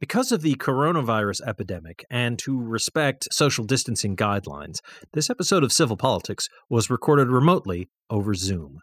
[0.00, 4.78] Because of the coronavirus epidemic and to respect social distancing guidelines,
[5.12, 8.78] this episode of Civil Politics was recorded remotely over Zoom.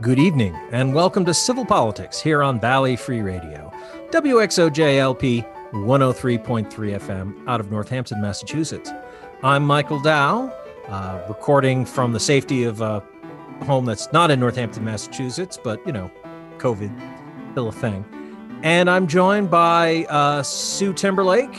[0.00, 3.72] Good evening, and welcome to Civil Politics here on Valley Free Radio,
[4.10, 8.90] WXOJLP 103.3 FM out of Northampton, Massachusetts.
[9.44, 10.52] I'm Michael Dow
[10.88, 13.02] uh, recording from the safety of a
[13.64, 16.10] home that's not in Northampton, Massachusetts, but you know,
[16.58, 16.90] COVID
[17.52, 18.04] still a thing.
[18.62, 21.54] And I'm joined by uh, Sue Timberlake.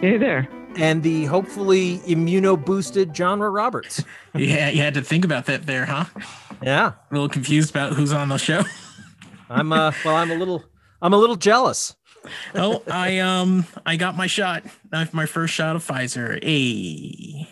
[0.00, 0.48] Hey there.
[0.76, 4.02] And the hopefully immuno boosted Genre Roberts.
[4.34, 6.06] yeah, you had to think about that there, huh?
[6.62, 6.92] Yeah.
[7.10, 8.62] A little confused about who's on the show.
[9.50, 10.64] I'm uh well, I'm a little
[11.02, 11.94] I'm a little jealous.
[12.54, 14.64] oh, I um I got my shot.
[15.12, 16.38] My first shot of Pfizer.
[16.42, 17.48] A.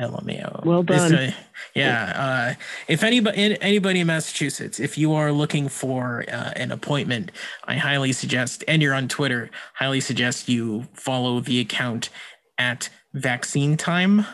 [0.00, 0.64] LMAO.
[0.64, 1.14] Well done.
[1.14, 1.32] Uh,
[1.74, 2.12] yeah.
[2.14, 7.32] Uh, if anybody anybody in Massachusetts, if you are looking for uh, an appointment,
[7.64, 12.08] I highly suggest, and you're on Twitter, highly suggest you follow the account
[12.58, 14.26] at Vaccine Time.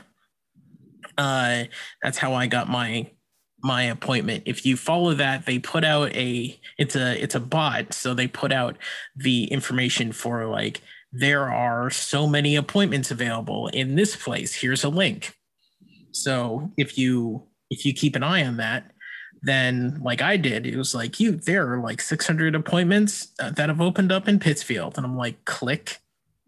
[1.17, 1.65] Uh,
[2.03, 3.11] that's how I got my
[3.61, 4.45] my appointment.
[4.47, 8.29] If you follow that, they put out a it's a it's a bot, so they
[8.29, 8.77] put out
[9.17, 10.81] the information for like
[11.11, 14.55] there are so many appointments available in this place.
[14.55, 15.38] Here's a link
[16.13, 18.93] so if you if you keep an eye on that,
[19.43, 23.69] then like I did, it was like you there are like 600 appointments uh, that
[23.69, 25.99] have opened up in Pittsfield, and I'm like click.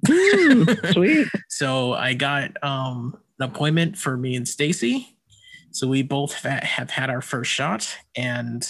[0.93, 1.29] sweet.
[1.49, 5.17] so I got um, an appointment for me and Stacy.
[5.73, 8.67] So we both have had our first shot, and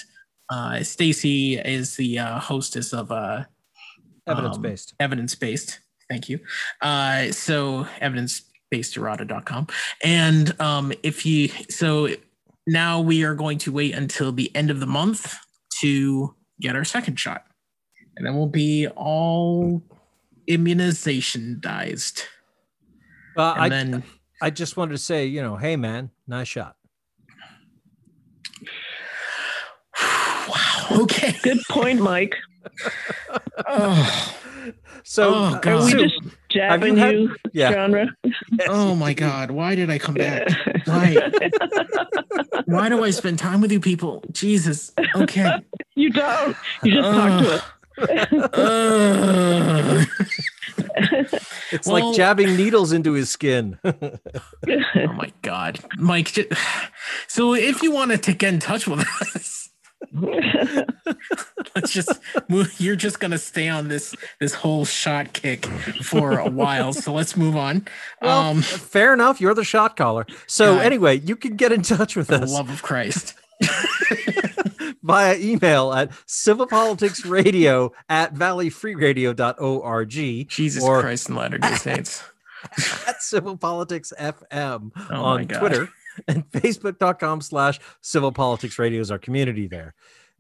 [0.51, 3.45] uh, Stacy is the uh, hostess of uh,
[4.27, 4.93] evidence based.
[4.93, 5.81] Um, evidence based.
[6.11, 6.41] Thank you.
[6.83, 9.67] Uh, so evidence baseerrata.com.
[10.03, 12.09] And um, if you, so
[12.67, 15.37] now we are going to wait until the end of the month
[15.81, 17.45] to get our second shot.
[18.17, 19.83] And then we'll be all
[20.49, 22.25] immunizationized.
[23.37, 24.03] Uh, and I, then
[24.43, 26.77] I just wanted to say, you know, hey man, nice shot.
[30.49, 30.77] wow.
[31.03, 31.37] Okay.
[31.43, 32.35] Good point, Mike.
[33.67, 34.37] oh.
[35.05, 35.67] So, oh, God.
[35.67, 37.73] are we just jabbing you, had, yeah.
[37.73, 38.07] genre?
[38.69, 39.51] Oh my God!
[39.51, 40.49] Why did I come back?
[40.85, 41.31] Why?
[42.67, 44.23] Why do I spend time with you people?
[44.33, 44.93] Jesus.
[45.15, 45.51] Okay.
[45.95, 46.57] you don't.
[46.83, 47.63] You just uh, talk to us.
[48.55, 50.05] Uh,
[51.73, 53.79] it's well, like jabbing needles into his skin.
[53.85, 56.33] oh my god, Mike!
[56.33, 56.49] Just,
[57.29, 59.01] so if you wanted to get in touch with
[59.35, 59.70] us,
[60.13, 62.11] Let's just
[62.49, 62.81] move.
[62.81, 65.67] You're just gonna stay on this this whole shot kick
[66.03, 66.93] for a while.
[66.93, 67.87] So let's move on.
[68.21, 69.41] Well, um, fair enough.
[69.41, 70.27] You're the shot caller.
[70.47, 72.53] So God, anyway, you can get in touch with us.
[72.53, 73.35] love of Christ.
[75.03, 80.49] via email at civilpoliticsradio at valleyfreeradio.org.
[80.49, 82.23] Jesus or Christ and Latter-day Saints.
[83.07, 85.89] at Civil Politics FM oh on Twitter
[86.29, 89.95] and facebook.com slash civil politics radio is our community there.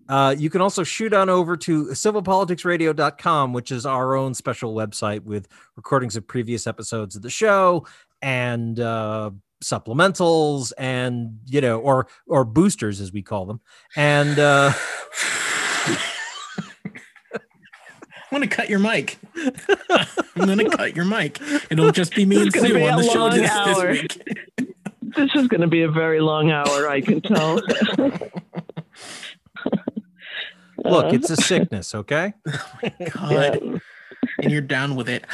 [0.09, 5.23] Uh, you can also shoot on over to civilpoliticsradio.com, which is our own special website
[5.23, 5.47] with
[5.77, 7.87] recordings of previous episodes of the show
[8.21, 9.31] and uh,
[9.63, 13.61] supplementals and you know or or boosters as we call them
[13.95, 14.73] and uh
[18.33, 19.19] I'm gonna cut your mic.
[19.91, 21.41] I'm gonna cut your mic.
[21.69, 24.41] It'll just be me and Sue on the show this, this week
[25.15, 27.57] this is going to be a very long hour, I can tell.
[30.85, 32.35] Look, uh, it's a sickness, okay?
[32.83, 33.61] Oh God.
[33.63, 33.79] Yeah.
[34.43, 35.25] And you're down with it.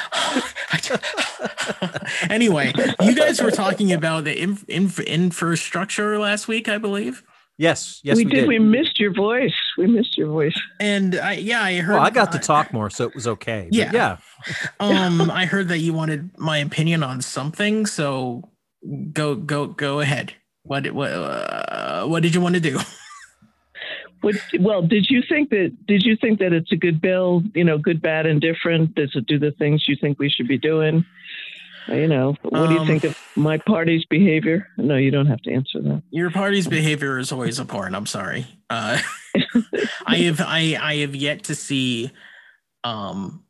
[2.30, 7.22] anyway, you guys were talking about the inf- inf- infrastructure last week, I believe.
[7.58, 8.40] Yes, yes, we, we did.
[8.40, 8.48] did.
[8.48, 9.54] We missed your voice.
[9.78, 10.60] We missed your voice.
[10.78, 11.94] And I, yeah, I heard.
[11.94, 13.68] Well, I got uh, to talk more, so it was okay.
[13.70, 14.16] Yeah, yeah.
[14.78, 18.42] um, I heard that you wanted my opinion on something, so
[19.12, 20.34] go go go ahead.
[20.62, 22.78] What what uh, what did you want to do?
[24.22, 27.42] What, well, did you think that did you think that it's a good bill?
[27.54, 28.94] You know, good, bad, and different.
[28.94, 31.04] Does it do the things you think we should be doing?
[31.88, 34.68] You know, what um, do you think um, of my party's behavior?
[34.76, 36.02] No, you don't have to answer that.
[36.10, 37.94] Your party's behavior is always abhorrent.
[37.94, 38.46] I'm sorry.
[38.68, 38.98] Uh,
[40.06, 42.10] I have I I have yet to see
[42.82, 43.44] um,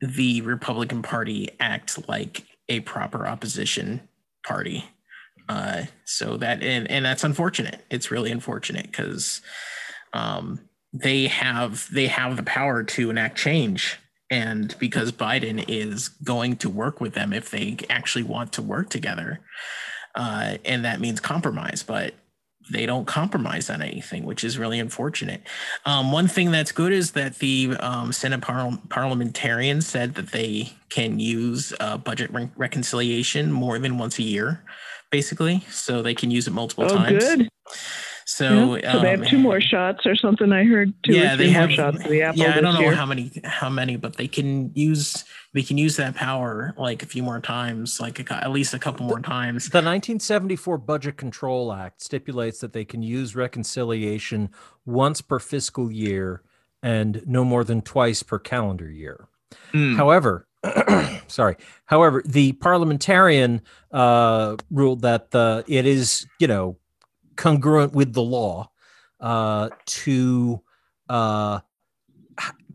[0.00, 4.07] the Republican Party act like a proper opposition
[4.48, 4.80] party.
[5.48, 7.78] Uh, so that and and that's unfortunate.
[7.90, 9.42] It's really unfortunate because
[10.12, 10.60] um,
[10.92, 13.98] they have they have the power to enact change,
[14.30, 18.88] and because Biden is going to work with them if they actually want to work
[18.90, 19.40] together.
[20.14, 21.82] uh, and that means compromise.
[21.82, 22.14] But
[22.70, 25.42] they don't compromise on anything, which is really unfortunate.
[25.84, 30.72] Um, one thing that's good is that the um, Senate par- parliamentarians said that they
[30.88, 34.64] can use uh, budget re- reconciliation more than once a year,
[35.10, 37.24] basically, so they can use it multiple oh, times.
[37.24, 37.48] Good.
[38.30, 38.92] So, yeah.
[38.92, 40.52] so they have two more um, shots or something.
[40.52, 42.42] I heard two yeah, they have, shots of the apple.
[42.42, 42.94] Yeah, I don't know year.
[42.94, 47.06] how many, how many, but they can use they can use that power like a
[47.06, 49.70] few more times, like a, at least a couple more times.
[49.70, 54.50] The 1974 Budget Control Act stipulates that they can use reconciliation
[54.84, 56.42] once per fiscal year
[56.82, 59.26] and no more than twice per calendar year.
[59.72, 59.96] Mm.
[59.96, 60.46] However,
[61.28, 61.56] sorry.
[61.86, 66.76] However, the parliamentarian uh, ruled that the it is you know
[67.38, 68.68] congruent with the law
[69.20, 70.60] uh, to
[71.08, 71.60] uh,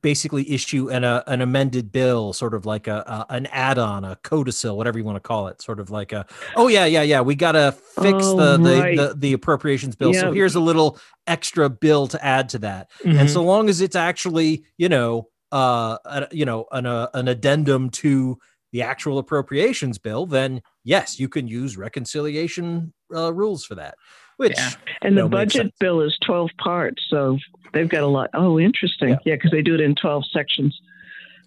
[0.01, 4.15] basically issue an, uh, an amended bill, sort of like a, a, an add-on, a
[4.17, 6.25] codicil, whatever you want to call it, sort of like a
[6.55, 8.97] oh yeah yeah yeah we got to fix oh, the, right.
[8.97, 10.13] the, the the appropriations bill.
[10.13, 10.21] Yeah.
[10.21, 13.17] So here's a little extra bill to add to that, mm-hmm.
[13.17, 17.27] and so long as it's actually you know uh a, you know an uh, an
[17.27, 18.39] addendum to
[18.73, 23.95] the actual appropriations bill, then yes, you can use reconciliation uh, rules for that.
[24.37, 24.71] Which yeah.
[25.01, 27.37] and the know, budget bill is twelve parts, so
[27.73, 28.29] they've got a lot.
[28.33, 29.09] Oh, interesting.
[29.25, 30.79] Yeah, because yeah, they do it in twelve sections.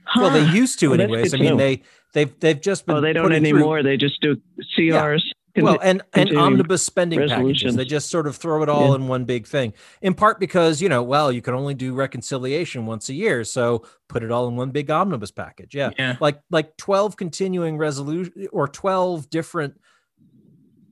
[0.05, 0.23] Huh.
[0.23, 1.35] Well, they used to, anyways.
[1.35, 1.57] I mean, know.
[1.57, 2.97] they they've they've just been.
[2.97, 3.81] Oh, they don't anymore.
[3.81, 3.91] Through...
[3.91, 4.41] They just do
[4.79, 5.23] CRs.
[5.57, 5.63] Yeah.
[5.63, 7.77] Well, and and omnibus spending packages.
[7.77, 9.73] They just sort of throw it all in one big thing.
[10.03, 13.85] In part because you know, well, you can only do reconciliation once a year, so
[14.09, 15.75] put it all in one big omnibus package.
[15.75, 16.17] Yeah, yeah.
[16.21, 19.81] like like twelve continuing resolution or twelve different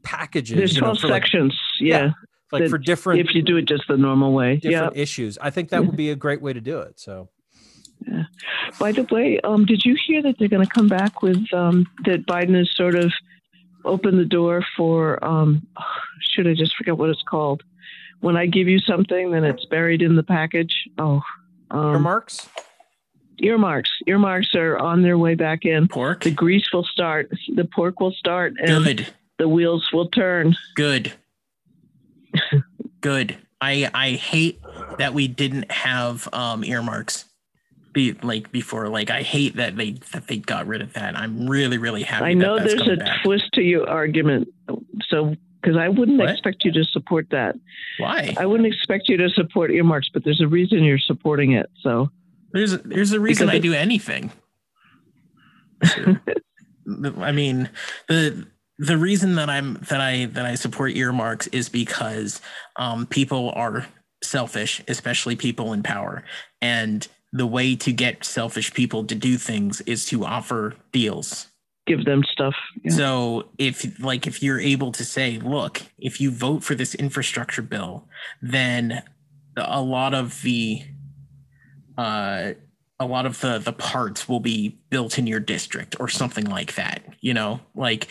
[0.05, 0.57] packages.
[0.57, 1.59] There's 12 know, sections.
[1.81, 2.05] Like, yeah.
[2.05, 2.11] yeah.
[2.53, 3.21] Like for different.
[3.21, 4.57] If you do it just the normal way.
[4.57, 5.39] Different issues.
[5.41, 7.01] I think that would be a great way to do it.
[7.01, 7.29] So.
[8.07, 8.25] Yeah.
[8.79, 11.87] By the way, um, did you hear that they're going to come back with um,
[12.05, 13.13] that Biden has sort of
[13.85, 15.25] opened the door for?
[15.25, 15.67] Um,
[16.21, 17.63] should I just forget what it's called?
[18.21, 20.89] When I give you something, then it's buried in the package.
[20.99, 21.23] Oh,
[21.71, 22.49] um, earmarks.
[23.41, 23.91] Earmarks.
[24.07, 25.89] Earmarks are on their way back in.
[25.89, 26.23] Pork.
[26.23, 27.31] The grease will start.
[27.55, 28.55] The pork will start.
[28.59, 29.09] And Good
[29.39, 30.57] the wheels will turn.
[30.75, 31.13] Good.
[33.01, 33.37] Good.
[33.61, 34.61] I I hate
[34.99, 37.27] that we didn't have um earmarks
[37.95, 41.49] be like before like i hate that they that they got rid of that i'm
[41.49, 43.23] really really happy i know there's a back.
[43.23, 44.49] twist to your argument
[45.09, 46.29] so because i wouldn't what?
[46.29, 47.55] expect you to support that
[47.99, 51.71] why i wouldn't expect you to support earmarks but there's a reason you're supporting it
[51.81, 52.11] so
[52.53, 54.31] there's a, there's a reason because i do anything
[57.23, 57.71] i mean
[58.09, 58.45] the
[58.79, 62.41] the reason that I'm that I that I support earmarks is because
[62.77, 63.87] um, people are
[64.23, 66.25] selfish, especially people in power,
[66.61, 71.49] and the way to get selfish people to do things is to offer deals.
[71.87, 72.93] Give them stuff yeah.
[72.93, 77.61] so if like if you're able to say look if you vote for this infrastructure
[77.61, 78.09] bill
[78.41, 79.03] then
[79.55, 80.83] a lot of the
[81.99, 82.53] uh
[82.99, 86.75] a lot of the the parts will be built in your district or something like
[86.77, 87.59] that you know?
[87.75, 88.07] Like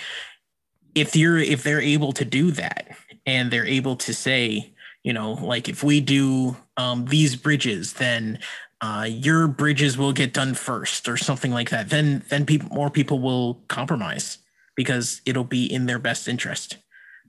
[0.96, 2.96] if you're if they're able to do that
[3.26, 4.74] and they're able to say
[5.04, 8.40] you know like if we do um, these bridges then
[8.82, 12.90] uh, your bridges will get done first or something like that then then people more
[12.90, 14.40] people will compromise
[14.76, 16.78] because it'll be in their best interest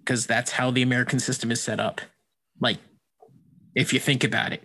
[0.01, 2.01] because that's how the american system is set up.
[2.61, 2.79] Like
[3.75, 4.63] if you think about it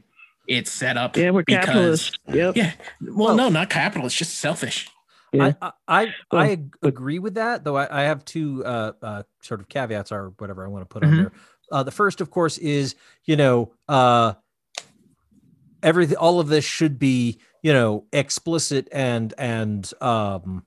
[0.47, 2.55] it's set up yeah we're because, capitalist yep.
[2.55, 2.71] yeah.
[3.01, 4.89] Well, well no not capitalist just selfish
[5.31, 5.53] yeah.
[5.61, 7.77] I I, I, agree with that, though.
[7.77, 11.03] I, I have two uh, uh, sort of caveats or whatever I want to put
[11.03, 11.11] mm-hmm.
[11.11, 11.31] on there.
[11.71, 12.95] Uh, the first, of course, is
[13.25, 14.33] you know uh,
[15.83, 16.17] everything.
[16.17, 20.65] All of this should be you know explicit and and um,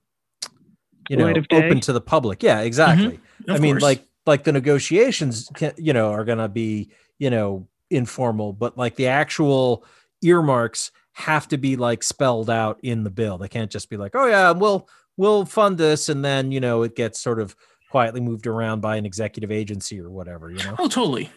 [1.09, 2.43] you know open to the public.
[2.43, 3.19] Yeah, exactly.
[3.41, 3.51] Mm-hmm.
[3.51, 6.89] I mean, like like the negotiations, can, you know, are going to be
[7.19, 9.85] you know informal, but like the actual
[10.21, 13.37] earmarks have to be like spelled out in the bill.
[13.37, 16.83] They can't just be like, oh yeah, we'll we'll fund this, and then you know
[16.83, 17.55] it gets sort of
[17.89, 20.49] quietly moved around by an executive agency or whatever.
[20.49, 20.75] You know?
[20.79, 21.29] Oh, totally,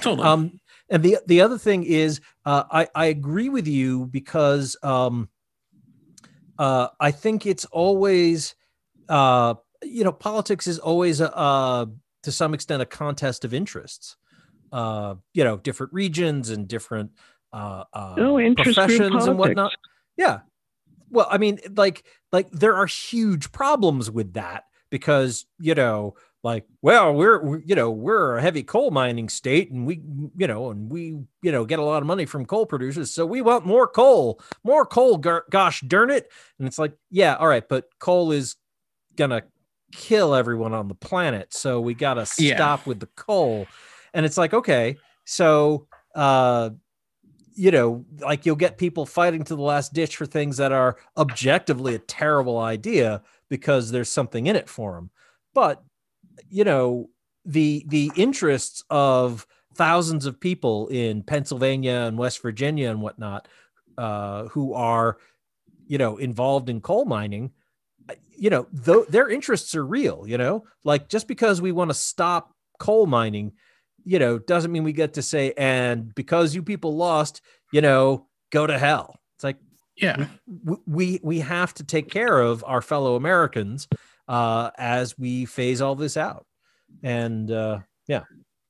[0.00, 0.26] totally.
[0.26, 5.28] Um, and the the other thing is, uh, I I agree with you because um,
[6.58, 8.54] uh, I think it's always,
[9.08, 11.86] uh, you know, politics is always a, uh,
[12.22, 14.16] to some extent a contest of interests.
[14.72, 17.10] Uh, you know, different regions and different
[17.52, 19.72] uh, uh oh, professions and whatnot.
[20.16, 20.40] Yeah.
[21.10, 26.64] Well, I mean, like, like there are huge problems with that because you know, like,
[26.82, 30.02] well, we're, we're you know we're a heavy coal mining state, and we
[30.36, 33.24] you know, and we you know get a lot of money from coal producers, so
[33.24, 35.16] we want more coal, more coal.
[35.16, 36.30] Gosh darn it!
[36.58, 38.56] And it's like, yeah, all right, but coal is
[39.16, 39.42] gonna
[39.92, 41.52] kill everyone on the planet.
[41.54, 42.78] So we got to stop yeah.
[42.84, 43.66] with the coal.
[44.14, 46.70] And it's like, okay, so, uh,
[47.58, 50.96] you know, like you'll get people fighting to the last ditch for things that are
[51.16, 55.10] objectively a terrible idea because there's something in it for them.
[55.54, 55.82] But,
[56.48, 57.10] you know,
[57.44, 63.48] the the interests of thousands of people in Pennsylvania and West Virginia and whatnot
[63.96, 65.18] uh, who are,
[65.86, 67.50] you know, involved in coal mining
[68.38, 71.94] you know, though their interests are real, you know, like just because we want to
[71.94, 73.52] stop coal mining,
[74.08, 78.26] you know, doesn't mean we get to say, and because you people lost, you know,
[78.50, 79.20] go to hell.
[79.36, 79.58] It's like,
[79.96, 80.28] yeah,
[80.64, 83.86] we, we, we have to take care of our fellow Americans
[84.26, 86.46] uh, as we phase all this out.
[87.02, 88.22] And uh, yeah.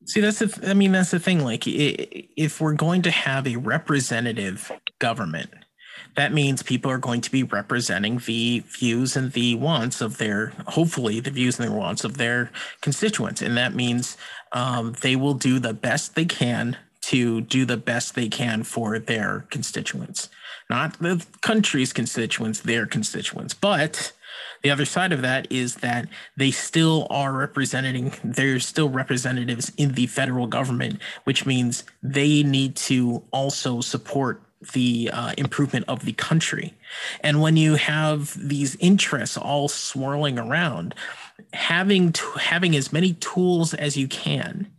[0.06, 1.44] See, that's the, I mean, that's the thing.
[1.44, 5.50] Like, if we're going to have a representative government,
[6.16, 10.52] that means people are going to be representing the views and the wants of their,
[10.66, 13.42] hopefully, the views and the wants of their constituents.
[13.42, 14.16] And that means
[14.52, 18.98] um, they will do the best they can to do the best they can for
[18.98, 20.28] their constituents,
[20.68, 23.54] not the country's constituents, their constituents.
[23.54, 24.12] But
[24.62, 29.94] the other side of that is that they still are representing, they're still representatives in
[29.94, 36.12] the federal government, which means they need to also support the uh, improvement of the
[36.12, 36.74] country.
[37.20, 40.94] And when you have these interests all swirling around,
[41.52, 44.70] having having as many tools as you can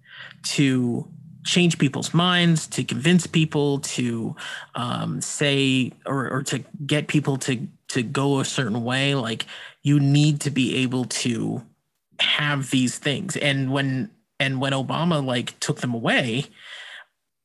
[0.44, 1.08] to
[1.46, 4.36] change people's minds, to convince people, to
[4.75, 9.46] um, say or, or to get people to to go a certain way, like
[9.82, 11.63] you need to be able to
[12.20, 13.36] have these things.
[13.38, 16.46] And when and when Obama like took them away,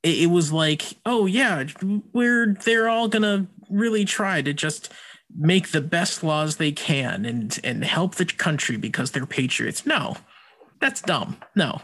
[0.02, 1.64] it, it was like, oh yeah,
[2.12, 4.92] we're they're all gonna really try to just
[5.37, 9.85] make the best laws they can and and help the country because they're patriots.
[9.85, 10.17] No,
[10.81, 11.37] that's dumb.
[11.55, 11.81] No,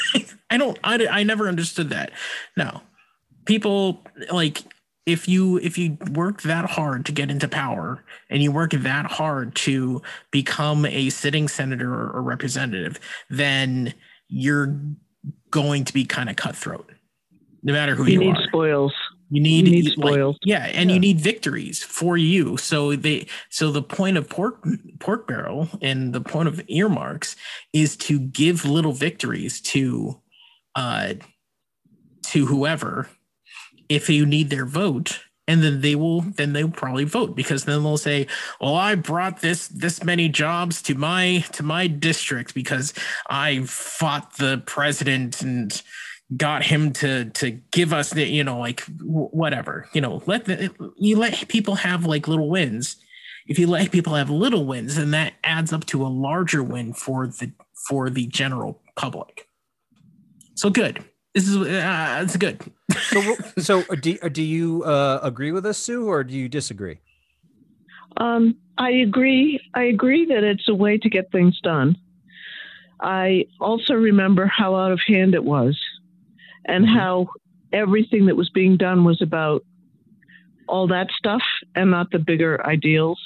[0.50, 0.78] I don't.
[0.82, 2.12] I I never understood that.
[2.56, 2.82] No,
[3.44, 4.62] people like
[5.06, 9.06] if you if you work that hard to get into power and you work that
[9.06, 13.00] hard to become a sitting senator or, representative,
[13.30, 13.94] then
[14.28, 14.78] you're
[15.50, 16.90] going to be kind of cutthroat
[17.62, 18.44] no matter who you, you need are.
[18.46, 18.94] spoils.
[19.30, 19.98] You need, you need.
[19.98, 20.94] Like, yeah, and yeah.
[20.94, 22.56] you need victories for you.
[22.56, 24.66] So they so the point of pork
[25.00, 27.36] pork barrel and the point of earmarks
[27.72, 30.20] is to give little victories to
[30.74, 31.14] uh
[32.22, 33.08] to whoever
[33.88, 37.82] if you need their vote and then they will then they'll probably vote because then
[37.82, 38.26] they'll say
[38.60, 42.92] well i brought this this many jobs to my to my district because
[43.30, 45.82] i fought the president and
[46.36, 50.70] got him to to give us the you know like whatever you know let the
[50.96, 52.96] you let people have like little wins.
[53.46, 56.92] If you let people have little wins then that adds up to a larger win
[56.92, 57.52] for the
[57.88, 59.48] for the general public.
[60.54, 61.02] So good.
[61.34, 62.60] This is uh, it's good.
[62.92, 66.48] So so uh, do, uh, do you uh, agree with us sue or do you
[66.48, 66.98] disagree?
[68.18, 71.96] Um i agree i agree that it's a way to get things done.
[73.00, 75.78] I also remember how out of hand it was
[76.64, 76.94] and mm-hmm.
[76.94, 77.28] how
[77.72, 79.64] everything that was being done was about
[80.68, 81.42] all that stuff
[81.74, 83.20] and not the bigger ideals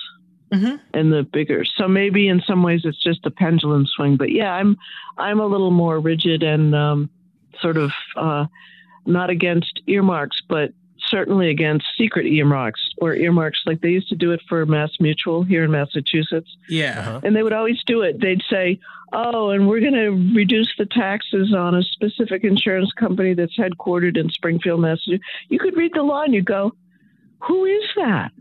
[0.53, 0.77] mm-hmm.
[0.95, 1.65] and the bigger.
[1.65, 4.17] So maybe in some ways it's just a pendulum swing.
[4.17, 4.77] But yeah, I'm
[5.19, 7.11] I'm a little more rigid and um,
[7.61, 8.47] sort of uh,
[9.07, 10.73] not against earmarks, but
[11.09, 15.43] certainly against secret earmarks or earmarks like they used to do it for Mass Mutual
[15.43, 16.57] here in Massachusetts.
[16.69, 17.01] Yeah.
[17.01, 17.21] Uh-huh.
[17.25, 18.21] And they would always do it.
[18.21, 18.79] They'd say,
[19.13, 24.17] oh, and we're going to reduce the taxes on a specific insurance company that's headquartered
[24.17, 25.25] in Springfield, Massachusetts.
[25.49, 26.73] You could read the law and you'd go,
[27.41, 28.33] who is that?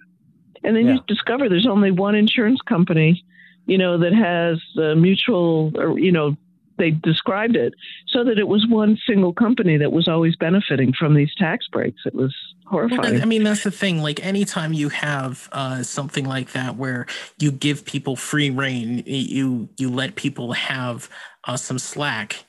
[0.63, 0.93] And then yeah.
[0.93, 3.23] you discover there's only one insurance company,
[3.65, 6.37] you know, that has a mutual, or, you know,
[6.81, 7.73] they described it
[8.07, 12.01] so that it was one single company that was always benefiting from these tax breaks.
[12.05, 12.35] It was
[12.65, 13.13] horrifying.
[13.13, 14.01] Well, I mean, that's the thing.
[14.01, 17.05] Like anytime you have uh, something like that where
[17.37, 21.07] you give people free rein, you you let people have
[21.45, 22.45] uh, some slack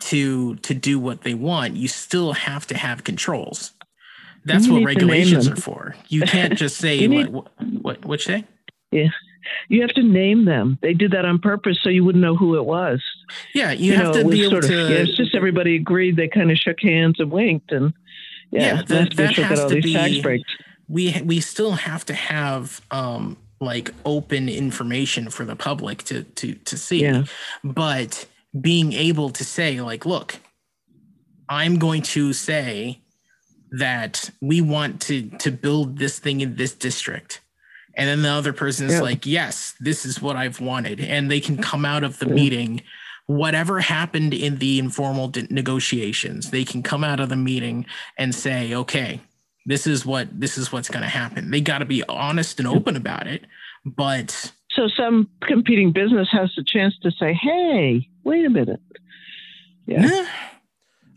[0.00, 1.74] to to do what they want.
[1.74, 3.72] You still have to have controls.
[4.44, 5.94] That's you what regulations are for.
[6.08, 8.44] You can't just say need, what what what say.
[8.92, 9.08] Yeah,
[9.68, 10.78] you have to name them.
[10.82, 13.02] They did that on purpose so you wouldn't know who it was.
[13.54, 14.74] Yeah, you, you have know, to be able of, to.
[14.74, 16.16] Yeah, it's just everybody agreed.
[16.16, 17.92] They kind of shook hands and winked, and
[18.50, 20.44] yeah, yeah that, that has to be.
[20.88, 26.54] We we still have to have um like open information for the public to to
[26.54, 27.24] to see, yeah.
[27.62, 28.26] but
[28.60, 30.36] being able to say like, look,
[31.48, 33.00] I'm going to say
[33.78, 37.40] that we want to to build this thing in this district
[37.94, 39.00] and then the other person is yeah.
[39.00, 41.00] like yes this is what i've wanted.
[41.00, 42.34] And they can come out of the yeah.
[42.34, 42.82] meeting
[43.26, 47.86] whatever happened in the informal negotiations they can come out of the meeting
[48.18, 49.20] and say okay
[49.66, 51.50] this is what this is what's going to happen.
[51.50, 53.46] They got to be honest and open about it
[53.84, 58.80] but so some competing business has the chance to say hey wait a minute.
[59.86, 60.26] Yeah.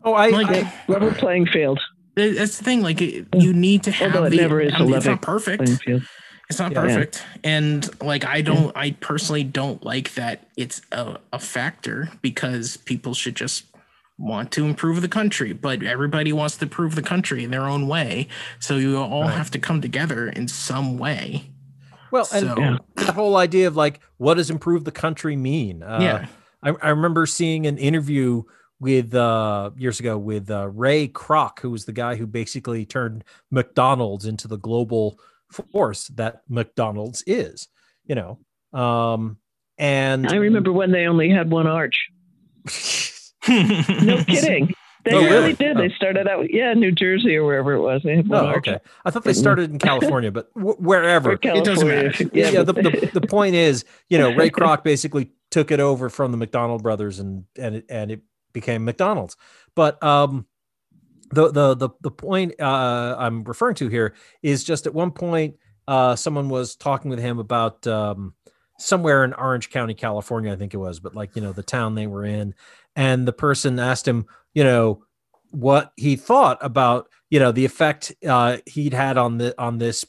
[0.03, 1.79] Oh i, like, I level playing field.
[2.15, 4.93] That's the thing like you need to have Although it the, never is I mean,
[4.93, 5.81] it's not perfect
[6.49, 7.23] it's not yeah, perfect.
[7.43, 7.49] Yeah.
[7.51, 13.13] And like I don't I personally don't like that it's a, a factor because people
[13.13, 13.65] should just
[14.17, 17.87] want to improve the country, but everybody wants to improve the country in their own
[17.87, 18.27] way.
[18.59, 19.33] So you all right.
[19.33, 21.49] have to come together in some way.
[22.11, 25.81] Well, and so, the whole idea of like, what does improve the country mean?
[25.81, 26.27] Uh, yeah.
[26.61, 28.43] I, I remember seeing an interview
[28.79, 33.23] with uh, years ago with uh, Ray Kroc, who was the guy who basically turned
[33.49, 35.17] McDonald's into the global
[35.53, 37.67] force that McDonald's is,
[38.05, 38.39] you know.
[38.77, 39.37] Um,
[39.77, 42.09] and I remember when they only had one arch.
[43.47, 44.73] no kidding.
[45.05, 45.29] They oh, really?
[45.29, 45.53] really?
[45.53, 45.77] did.
[45.77, 45.81] Oh.
[45.81, 48.01] They started out, yeah, New Jersey or wherever it was.
[48.03, 48.67] They had one oh, arch.
[48.67, 48.79] okay.
[49.03, 52.11] I thought they started in California, but w- wherever it doesn't matter.
[52.31, 56.09] Yeah, yeah the, the, the point is, you know, Ray Kroc basically took it over
[56.09, 58.21] from the McDonald brothers, and and it, and it
[58.53, 59.35] became McDonald's.
[59.75, 60.45] But um,
[61.33, 65.55] the the the the point uh, I'm referring to here is just at one point
[65.87, 68.33] uh, someone was talking with him about um,
[68.79, 71.95] somewhere in Orange County, California, I think it was, but like you know the town
[71.95, 72.53] they were in,
[72.95, 75.03] and the person asked him, you know,
[75.51, 80.05] what he thought about you know the effect uh, he'd had on the on this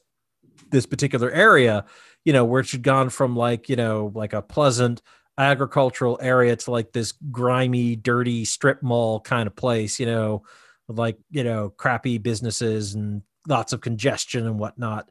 [0.70, 1.84] this particular area,
[2.24, 5.02] you know, where it had gone from like you know like a pleasant
[5.36, 10.42] agricultural area to like this grimy, dirty strip mall kind of place, you know
[10.88, 15.08] like you know crappy businesses and lots of congestion and whatnot.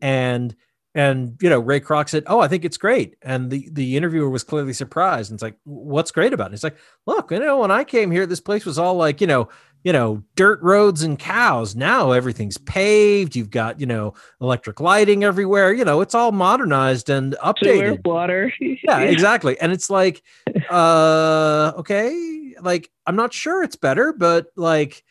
[0.00, 0.54] And
[0.96, 3.16] and you know ray kroc said oh i think it's great.
[3.22, 6.54] And the the interviewer was clearly surprised and it's like what's great about it?
[6.54, 6.76] It's like
[7.06, 9.48] look you know when i came here this place was all like you know
[9.82, 11.76] you know dirt roads and cows.
[11.76, 13.36] Now everything's paved.
[13.36, 15.72] You've got you know electric lighting everywhere.
[15.72, 18.04] You know it's all modernized and updated.
[18.06, 18.52] Water.
[18.60, 19.00] Yeah.
[19.00, 19.58] exactly.
[19.60, 20.22] And it's like
[20.70, 25.02] uh okay like i'm not sure it's better but like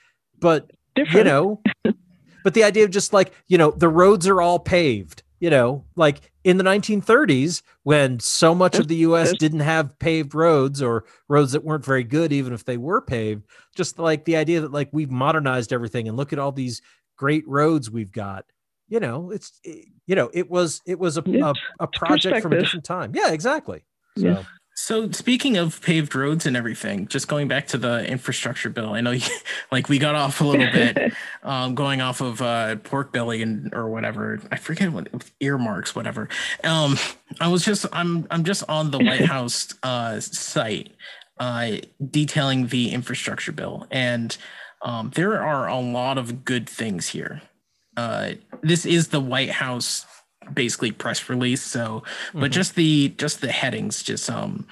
[0.44, 1.18] but Different.
[1.18, 1.62] you know,
[2.44, 5.86] but the idea of just like, you know, the roads are all paved, you know,
[5.96, 11.06] like in the 1930s when so much of the US didn't have paved roads or
[11.30, 14.74] roads that weren't very good, even if they were paved, just like the idea that
[14.74, 16.82] like we've modernized everything and look at all these
[17.16, 18.46] great roads we've got.
[18.90, 22.52] You know, it's eh, you know, it was it was a, a, a project from
[22.52, 23.14] a different time.
[23.16, 23.86] Yeah, exactly.
[24.18, 24.26] So.
[24.28, 24.44] Yeah.
[24.76, 29.02] So speaking of paved roads and everything, just going back to the infrastructure bill, I
[29.02, 29.28] know you,
[29.72, 33.74] like we got off a little bit, um, going off of uh, pork belly and
[33.74, 34.40] or whatever.
[34.52, 35.08] I forget what
[35.40, 36.28] earmarks, whatever.
[36.64, 36.98] Um,
[37.40, 40.92] I was just I'm I'm just on the White House uh, site
[41.40, 41.78] uh,
[42.10, 44.36] detailing the infrastructure bill, and
[44.82, 47.42] um, there are a lot of good things here.
[47.96, 48.32] Uh,
[48.64, 50.06] this is the White House
[50.54, 51.62] basically press release.
[51.62, 52.04] So,
[52.34, 52.52] but mm-hmm.
[52.52, 54.66] just the just the headings, just um,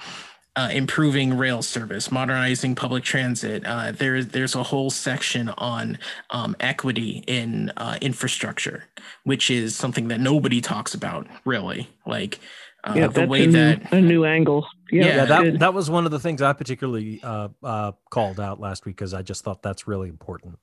[0.54, 3.64] uh, improving rail service, modernizing public transit.
[3.64, 5.98] Uh, there, there's a whole section on
[6.30, 8.84] um, equity in uh, infrastructure,
[9.24, 11.88] which is something that nobody talks about really.
[12.06, 12.38] Like
[12.84, 14.66] uh, yeah, the way a that new, a new angle.
[14.90, 18.60] Yeah, yeah that, that was one of the things I particularly uh, uh, called out
[18.60, 20.58] last week because I just thought that's really important.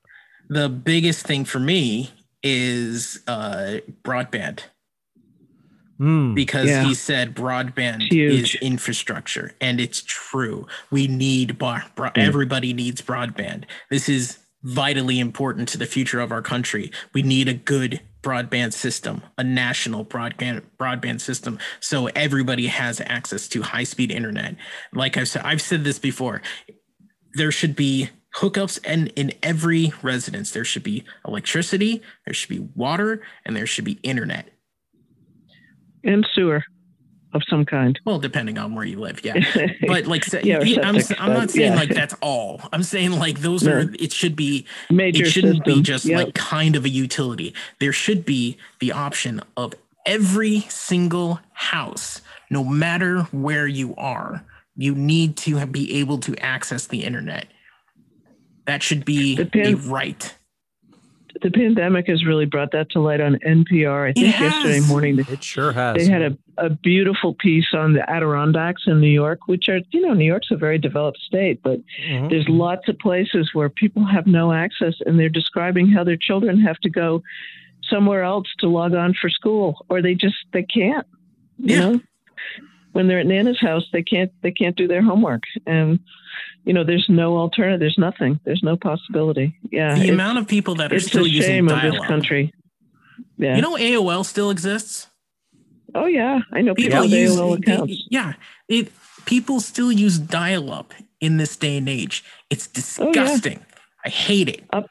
[0.49, 2.11] The biggest thing for me
[2.43, 4.61] is broadband
[5.99, 6.85] Mm, because yeah.
[6.85, 10.65] he said broadband is infrastructure and it's true.
[10.91, 12.17] We need bro- bro- mm.
[12.17, 13.65] everybody needs broadband.
[13.89, 16.91] This is vitally important to the future of our country.
[17.13, 23.47] We need a good broadband system a national broadband broadband system so everybody has access
[23.47, 24.55] to high speed internet.
[24.93, 26.41] Like i've said i've said this before
[27.35, 30.51] there should be hookups and in every residence.
[30.51, 34.49] There should be electricity there should be water and there should be internet
[36.03, 36.63] and sewer
[37.33, 37.99] of some kind.
[38.05, 39.35] Well, depending on where you live, yeah.
[39.87, 41.79] But like, yeah, I'm, I'm not saying yeah.
[41.79, 42.61] like that's all.
[42.73, 43.73] I'm saying like those no.
[43.73, 43.79] are.
[43.99, 45.23] It should be major.
[45.23, 45.75] It shouldn't system.
[45.75, 46.25] be just yep.
[46.25, 47.53] like kind of a utility.
[47.79, 49.73] There should be the option of
[50.05, 54.43] every single house, no matter where you are,
[54.75, 57.47] you need to be able to access the internet.
[58.65, 59.87] That should be Depends.
[59.87, 60.35] a right
[61.41, 64.09] the pandemic has really brought that to light on NPR.
[64.09, 65.97] I think yesterday morning they, it sure has.
[65.97, 70.01] They had a, a beautiful piece on the Adirondacks in New York, which are you
[70.01, 72.29] know New York's a very developed state, but mm-hmm.
[72.29, 76.59] there's lots of places where people have no access, and they're describing how their children
[76.59, 77.21] have to go
[77.89, 81.07] somewhere else to log on for school, or they just they can't.
[81.57, 81.79] You yeah.
[81.79, 82.01] know,
[82.91, 85.99] when they're at Nana's house, they can't they can't do their homework, and
[86.65, 87.79] you know, there's no alternative.
[87.79, 88.39] There's nothing.
[88.43, 89.57] There's no possibility.
[89.71, 91.93] Yeah, the amount of people that are still using dial-up.
[91.93, 92.53] this country.
[93.37, 93.55] Yeah.
[93.55, 95.07] You know, AOL still exists.
[95.95, 98.05] Oh yeah, I know people, people use AOL accounts.
[98.09, 98.33] yeah,
[98.67, 98.91] it
[99.25, 102.23] people still use dial-up in this day and age.
[102.49, 103.59] It's disgusting.
[103.59, 103.75] Oh, yeah.
[104.05, 104.63] I hate it.
[104.71, 104.89] Up,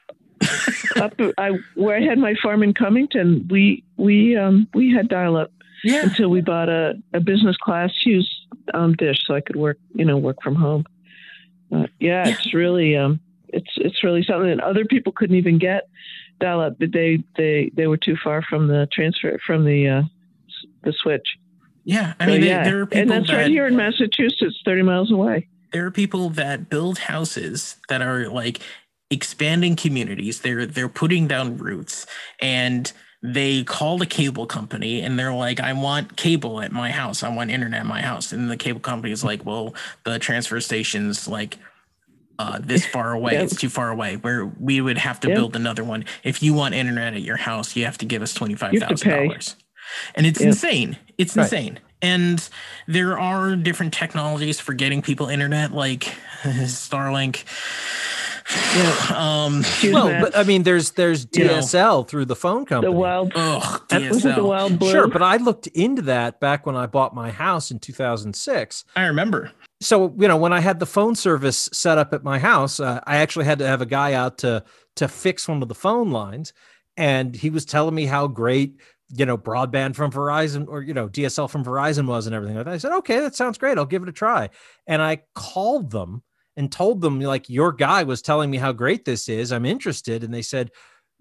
[0.96, 5.52] up, I where I had my farm in Cummington, we we um we had dial-up
[5.84, 6.02] yeah.
[6.02, 10.04] until we bought a, a business class use um, dish so I could work you
[10.04, 10.84] know work from home.
[11.72, 15.58] Uh, yeah, yeah, it's really um it's it's really something that other people couldn't even
[15.58, 15.88] get
[16.40, 16.78] dial-up.
[16.78, 20.02] but They they they were too far from the transfer from the uh,
[20.84, 21.36] the switch.
[21.84, 22.64] Yeah, I mean, yeah.
[22.64, 25.48] there are people and that's that, right here in Massachusetts, thirty miles away.
[25.72, 28.60] There are people that build houses that are like
[29.10, 30.40] expanding communities.
[30.40, 32.06] They're they're putting down roots
[32.40, 37.22] and they call the cable company and they're like, I want cable at my house.
[37.22, 38.32] I want internet at my house.
[38.32, 41.58] And the cable company is like, well, the transfer station's like
[42.38, 43.32] uh, this far away.
[43.32, 43.44] Yep.
[43.44, 44.16] It's too far away.
[44.16, 45.36] Where we would have to yep.
[45.36, 46.04] build another one.
[46.22, 49.10] If you want internet at your house, you have to give us twenty five thousand
[49.10, 49.56] dollars.
[50.14, 50.48] And it's yep.
[50.48, 50.96] insane.
[51.16, 51.44] It's right.
[51.44, 51.80] insane.
[52.00, 52.48] And
[52.86, 57.44] there are different technologies for getting people internet, like Starlink.
[58.50, 59.14] Yeah.
[59.14, 62.92] Um, well, but I mean, there's there's DSL know, through the phone company.
[62.92, 64.36] The wild, Ugh, DSL.
[64.36, 64.90] the wild blue.
[64.90, 68.84] Sure, but I looked into that back when I bought my house in 2006.
[68.96, 69.52] I remember.
[69.80, 73.00] So you know, when I had the phone service set up at my house, uh,
[73.06, 74.64] I actually had to have a guy out to
[74.96, 76.52] to fix one of the phone lines,
[76.96, 78.80] and he was telling me how great
[79.10, 82.64] you know broadband from Verizon or you know DSL from Verizon was and everything like
[82.64, 82.74] that.
[82.74, 83.76] I said, okay, that sounds great.
[83.76, 84.48] I'll give it a try.
[84.86, 86.22] And I called them
[86.58, 89.52] and told them like your guy was telling me how great this is.
[89.52, 90.72] I'm interested, and they said,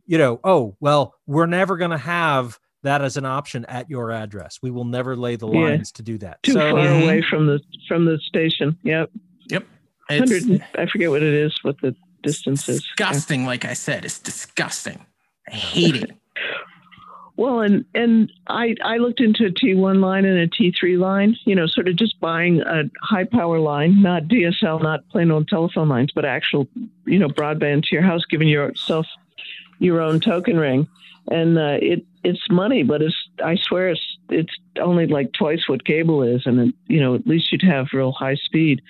[0.07, 4.11] you know, oh well, we're never going to have that as an option at your
[4.11, 4.59] address.
[4.63, 5.97] We will never lay the lines yeah.
[5.97, 6.41] to do that.
[6.41, 7.03] Too so, far mm-hmm.
[7.03, 8.77] away from the from the station.
[8.83, 9.11] Yep.
[9.49, 9.65] Yep.
[10.09, 10.65] Hundred.
[10.75, 11.57] I forget what it is.
[11.61, 12.81] What the distance is.
[12.81, 13.41] Disgusting.
[13.41, 13.47] Yeah.
[13.47, 15.05] Like I said, it's disgusting.
[15.47, 16.11] I hate it.
[17.37, 21.37] Well, and and I I looked into a T1 line and a T3 line.
[21.45, 25.47] You know, sort of just buying a high power line, not DSL, not plain old
[25.47, 26.67] telephone lines, but actual
[27.05, 29.05] you know broadband to your house, giving yourself
[29.79, 30.87] your own token ring.
[31.29, 35.85] And uh, it it's money, but it's I swear it's it's only like twice what
[35.85, 38.81] cable is, and it, you know at least you'd have real high speed,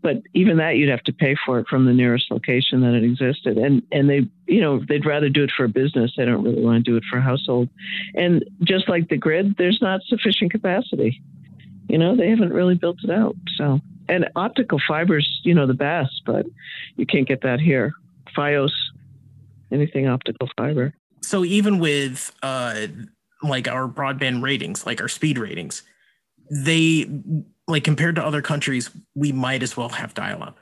[0.00, 3.02] but even that you'd have to pay for it from the nearest location that it
[3.02, 6.44] existed, and and they you know they'd rather do it for a business, they don't
[6.44, 7.68] really want to do it for a household,
[8.14, 11.20] and just like the grid, there's not sufficient capacity,
[11.88, 15.74] you know they haven't really built it out, so and optical fibers you know the
[15.74, 16.46] best, but
[16.96, 17.94] you can't get that here,
[18.36, 18.72] FiOS,
[19.74, 22.86] anything optical fiber so even with uh
[23.44, 25.82] like our broadband ratings, like our speed ratings,
[26.50, 27.06] they
[27.68, 30.58] like compared to other countries, we might as well have dial up.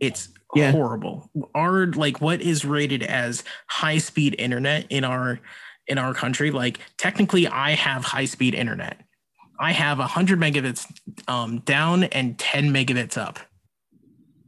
[0.00, 0.70] It's yeah.
[0.70, 1.30] horrible.
[1.54, 5.40] Our like what is rated as high speed internet in our
[5.86, 9.00] in our country, like technically I have high speed internet.
[9.60, 10.86] I have 100 megabits
[11.26, 13.40] um, down and 10 megabits up.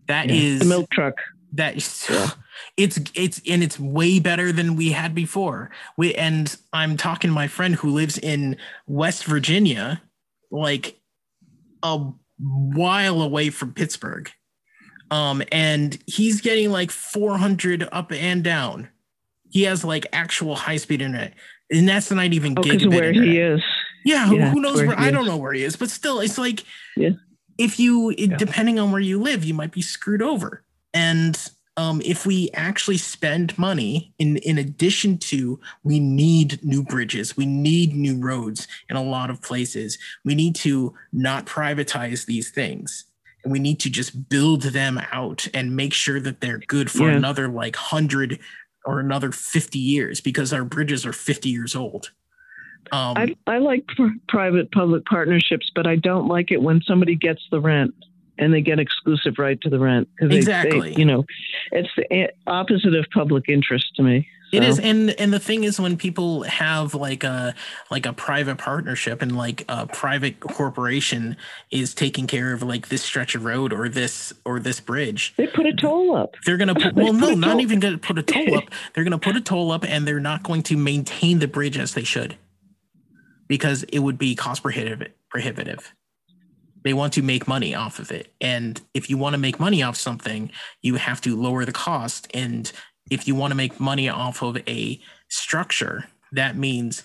[0.06, 0.34] That yeah.
[0.34, 1.14] is the milk truck.
[1.52, 1.74] That
[2.10, 2.30] yeah
[2.76, 5.70] it's it's and it's way better than we had before.
[5.96, 10.02] We and I'm talking to my friend who lives in West Virginia,
[10.50, 10.98] like
[11.82, 11.98] a
[12.38, 14.30] while away from Pittsburgh.
[15.10, 18.88] Um, and he's getting like 400 up and down.
[19.50, 21.34] He has like actual high speed internet,
[21.70, 22.90] and that's not even oh, gigabit.
[22.90, 23.28] Where internet.
[23.28, 23.62] he is.
[24.04, 24.88] Yeah, yeah who knows where?
[24.88, 26.64] where I don't know where he is, but still, it's like
[26.96, 27.10] yeah.
[27.58, 30.62] if you, depending on where you live, you might be screwed over.
[30.92, 31.38] And
[31.76, 37.46] um, if we actually spend money in in addition to we need new bridges we
[37.46, 39.98] need new roads in a lot of places.
[40.24, 43.04] We need to not privatize these things.
[43.42, 47.08] And we need to just build them out and make sure that they're good for
[47.08, 47.16] yeah.
[47.16, 48.38] another like 100
[48.84, 52.10] or another 50 years because our bridges are 50 years old.
[52.92, 57.14] Um, I, I like pr- private public partnerships but i don't like it when somebody
[57.14, 57.94] gets the rent
[58.40, 60.80] and they get exclusive right to the rent because exactly.
[60.80, 61.24] They, they, you know,
[61.70, 64.26] it's the eh, opposite of public interest to me.
[64.50, 64.56] So.
[64.56, 67.54] It is, and and the thing is, when people have like a
[67.88, 71.36] like a private partnership and like a private corporation
[71.70, 75.46] is taking care of like this stretch of road or this or this bridge, they
[75.46, 76.34] put a toll up.
[76.46, 78.64] They're gonna put well, no, not even gonna put a toll up.
[78.94, 81.94] They're gonna put a toll up, and they're not going to maintain the bridge as
[81.94, 82.36] they should,
[83.46, 85.12] because it would be cost prohibitive.
[85.28, 85.92] Prohibitive.
[86.82, 88.32] They want to make money off of it.
[88.40, 90.50] And if you want to make money off something,
[90.82, 92.28] you have to lower the cost.
[92.32, 92.70] And
[93.10, 97.02] if you want to make money off of a structure, that means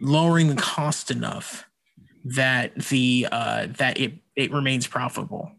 [0.00, 1.66] lowering the cost enough
[2.24, 5.52] that the uh, that it it remains profitable.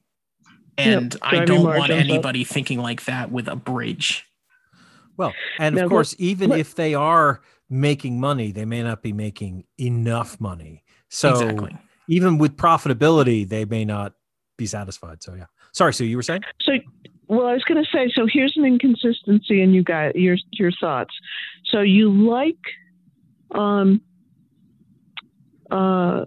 [0.77, 2.47] And yep, I don't want anybody up.
[2.47, 4.25] thinking like that with a bridge.
[5.17, 9.11] Well, and now, of course, even if they are making money, they may not be
[9.11, 10.83] making enough money.
[11.09, 11.77] So exactly.
[12.09, 14.13] Even with profitability, they may not
[14.57, 15.21] be satisfied.
[15.23, 15.45] So yeah.
[15.71, 16.41] Sorry, Sue, you were saying?
[16.61, 16.73] So
[17.27, 20.71] well, I was going to say, so here's an inconsistency in you guys your your
[20.71, 21.13] thoughts.
[21.65, 22.57] So you like
[23.51, 24.01] um,
[25.69, 26.25] uh,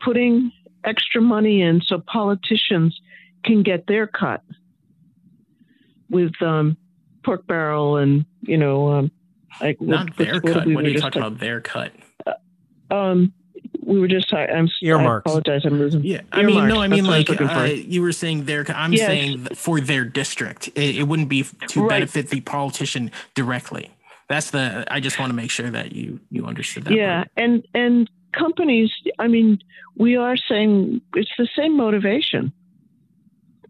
[0.00, 0.52] putting
[0.84, 2.98] extra money in so politicians
[3.44, 4.42] can get their cut
[6.08, 6.76] with um,
[7.24, 9.10] pork barrel and you know um,
[9.60, 10.66] like not what, their what, cut.
[10.66, 11.40] What, what are you talking about?
[11.40, 11.92] Their cut.
[12.24, 13.32] Uh, um,
[13.82, 14.54] we were just talking.
[14.54, 15.24] I'm earmarks.
[15.26, 15.62] I apologize.
[15.64, 16.04] I'm losing.
[16.04, 18.64] Yeah, I mean, no, I mean, like I uh, you were saying there.
[18.68, 19.06] I'm yes.
[19.06, 21.88] saying for their district, it, it wouldn't be to right.
[21.88, 23.90] benefit the politician directly.
[24.28, 24.84] That's the.
[24.90, 26.92] I just want to make sure that you you understood that.
[26.92, 27.28] Yeah, part.
[27.36, 28.92] and and companies.
[29.18, 29.58] I mean,
[29.96, 32.52] we are saying it's the same motivation.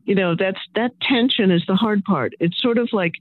[0.05, 2.33] You know, that's that tension is the hard part.
[2.41, 3.15] It's sort of like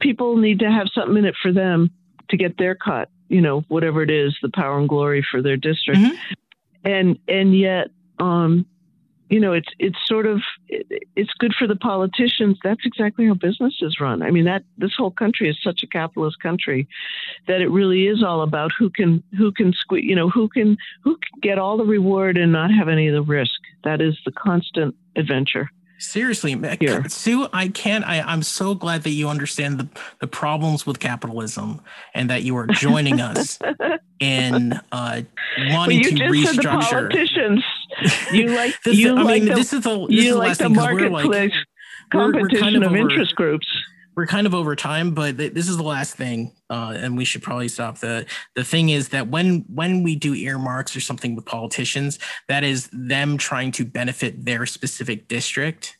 [0.00, 1.90] people need to have something in it for them
[2.28, 5.56] to get their cut you know whatever it is the power and glory for their
[5.56, 6.00] district.
[6.00, 6.32] Mm-hmm.
[6.84, 8.66] and and yet um
[9.30, 12.58] you know it's it's sort of it's good for the politicians.
[12.62, 14.22] That's exactly how business is run.
[14.22, 16.86] I mean that this whole country is such a capitalist country
[17.48, 20.76] that it really is all about who can who can sque- you know who can
[21.02, 23.58] who can get all the reward and not have any of the risk.
[23.82, 25.70] That is the constant adventure
[26.04, 27.08] Seriously, Here.
[27.08, 28.04] Sue, I can't.
[28.04, 29.88] I, I'm so glad that you understand the,
[30.20, 31.80] the problems with capitalism
[32.14, 33.58] and that you are joining us
[34.20, 35.22] in uh,
[35.70, 36.90] wanting well, to restructure.
[36.90, 37.64] politicians.
[38.32, 40.58] You like this, you I like mean, the, this is the this you is like
[40.58, 41.52] the marketplace like,
[42.10, 43.66] competition we're, we're kind of, of over, interest groups
[44.16, 47.24] we're kind of over time, but th- this is the last thing, uh, and we
[47.24, 47.98] should probably stop.
[47.98, 52.64] the The thing is that when when we do earmarks or something with politicians, that
[52.64, 55.98] is them trying to benefit their specific district,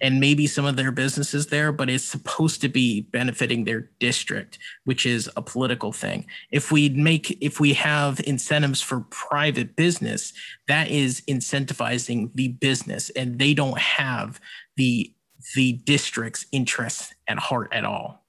[0.00, 4.58] and maybe some of their businesses there, but it's supposed to be benefiting their district,
[4.84, 6.26] which is a political thing.
[6.50, 10.32] If we make if we have incentives for private business,
[10.68, 14.40] that is incentivizing the business, and they don't have
[14.76, 15.12] the
[15.54, 18.24] the district's interests at heart at all,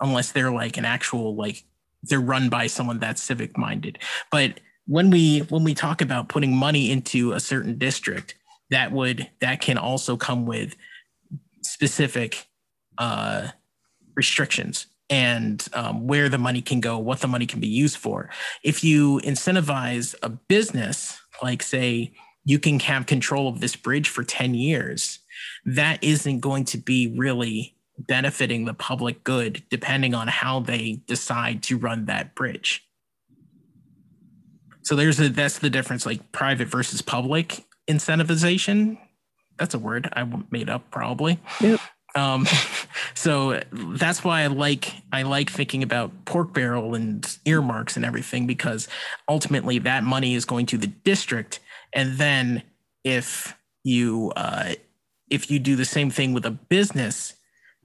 [0.00, 1.64] unless they're like an actual like
[2.02, 3.98] they're run by someone that's civic minded.
[4.30, 8.34] But when we when we talk about putting money into a certain district,
[8.70, 10.74] that would that can also come with
[11.62, 12.46] specific
[12.96, 13.48] uh,
[14.14, 18.30] restrictions and um, where the money can go, what the money can be used for.
[18.62, 22.12] If you incentivize a business, like say
[22.44, 25.20] you can have control of this bridge for 10 years,
[25.64, 31.62] that isn't going to be really benefiting the public good depending on how they decide
[31.64, 32.84] to run that bridge.
[34.82, 38.98] So there's a that's the difference like private versus public incentivization.
[39.58, 41.38] That's a word I made up probably.
[41.60, 41.80] Yep.
[42.14, 42.46] Um,
[43.14, 48.46] so that's why I like I like thinking about pork barrel and earmarks and everything
[48.46, 48.88] because
[49.28, 51.60] ultimately that money is going to the district,
[51.92, 52.62] and then
[53.04, 54.74] if you uh,
[55.30, 57.34] if you do the same thing with a business,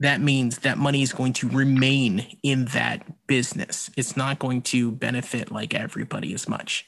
[0.00, 3.90] that means that money is going to remain in that business.
[3.96, 6.86] It's not going to benefit like everybody as much.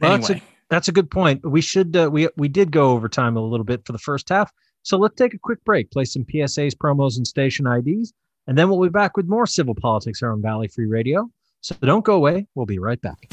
[0.00, 0.28] Well, anyway.
[0.28, 1.44] that's, a, that's a good point.
[1.44, 4.28] We should uh, we we did go over time a little bit for the first
[4.28, 8.12] half, so let's take a quick break, play some PSAs, promos, and station IDs,
[8.46, 11.28] and then we'll be back with more civil politics here on Valley Free Radio.
[11.60, 12.46] So don't go away.
[12.54, 13.32] We'll be right back.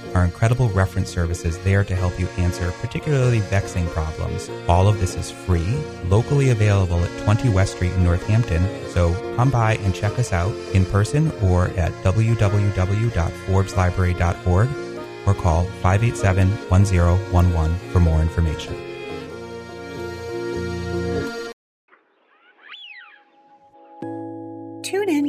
[0.15, 4.49] our incredible reference services there to help you answer particularly vexing problems.
[4.67, 9.49] All of this is free, locally available at 20 West Street in Northampton, so come
[9.49, 14.69] by and check us out in person or at www.forbeslibrary.org
[15.27, 18.90] or call 587 1011 for more information.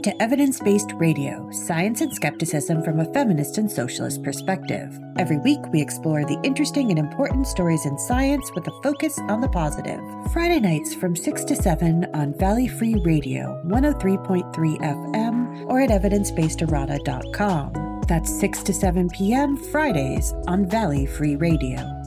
[0.02, 4.98] To Evidence Based Radio, science and skepticism from a feminist and socialist perspective.
[5.16, 9.40] Every week, we explore the interesting and important stories in science with a focus on
[9.40, 10.00] the positive.
[10.32, 18.02] Friday nights from 6 to 7 on Valley Free Radio, 103.3 FM, or at evidencebasederrata.com.
[18.08, 19.56] That's 6 to 7 p.m.
[19.56, 22.01] Fridays on Valley Free Radio.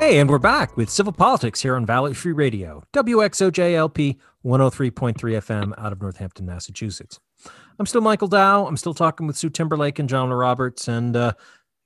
[0.00, 5.74] Hey, and we're back with Civil Politics here on Valley Free Radio, WXOJLP 103.3 FM
[5.76, 7.18] out of Northampton, Massachusetts.
[7.80, 8.64] I'm still Michael Dow.
[8.64, 11.32] I'm still talking with Sue Timberlake and John Roberts, and uh,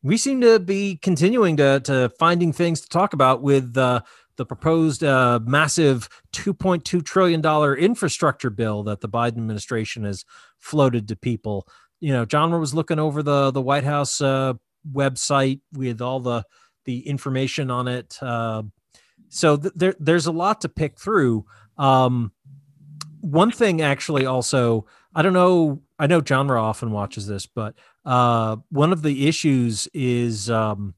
[0.03, 4.03] we seem to be continuing to, to finding things to talk about with uh,
[4.37, 7.43] the proposed uh, massive $2.2 trillion
[7.79, 10.27] infrastructure bill that the Biden administration has
[10.59, 11.67] floated to people.
[12.01, 14.53] You know, John was looking over the, the White House uh,
[14.93, 16.45] website with all the
[16.85, 18.19] the information on it.
[18.21, 18.63] Uh,
[19.29, 21.45] so th- there, there's a lot to pick through.
[21.79, 22.33] Um,
[23.21, 28.57] one thing actually also, I don't know, I know genre often watches this, but uh,
[28.71, 30.95] one of the issues is, um,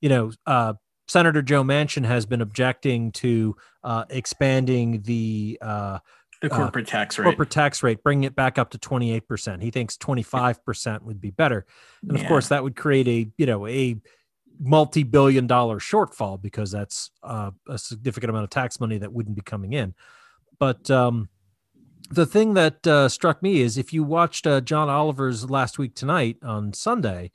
[0.00, 0.74] you know, uh,
[1.08, 5.98] Senator Joe Manchin has been objecting to uh, expanding the uh,
[6.40, 7.24] the uh, corporate uh, tax rate.
[7.24, 9.60] Corporate tax rate, bringing it back up to 28%.
[9.60, 11.66] He thinks 25% would be better.
[12.02, 13.96] And of course that would create a, you know, a
[14.60, 19.42] multi-billion dollar shortfall because that's uh, a significant amount of tax money that wouldn't be
[19.42, 19.94] coming in.
[20.58, 21.30] But um,
[22.10, 25.94] the thing that uh, struck me is if you watched uh, John Oliver's last week
[25.94, 27.30] tonight on Sunday,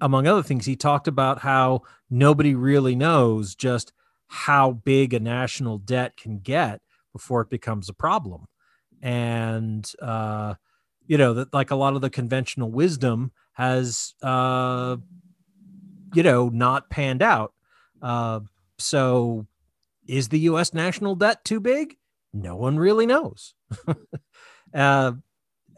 [0.00, 3.92] among other things, he talked about how nobody really knows just
[4.28, 6.80] how big a national debt can get
[7.12, 8.46] before it becomes a problem.
[9.02, 10.54] And, uh,
[11.06, 14.96] you know, that like a lot of the conventional wisdom has uh,
[16.14, 17.52] you know, not panned out.
[18.02, 18.40] Uh,
[18.78, 19.46] so
[20.06, 20.74] is the U.S.
[20.74, 21.96] national debt too big?
[22.32, 23.54] No one really knows.
[24.74, 25.12] uh,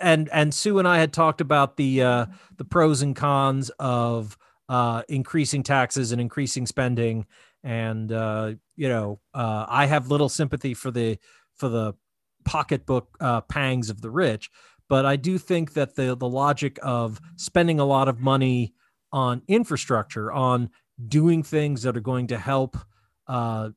[0.00, 4.36] and and Sue and I had talked about the uh, the pros and cons of
[4.68, 7.26] uh, increasing taxes and increasing spending,
[7.62, 11.18] and uh, you know uh, I have little sympathy for the
[11.54, 11.94] for the
[12.44, 14.50] pocketbook uh, pangs of the rich,
[14.88, 18.74] but I do think that the the logic of spending a lot of money
[19.12, 20.70] on infrastructure, on
[21.08, 22.76] doing things that are going to help
[23.26, 23.70] uh,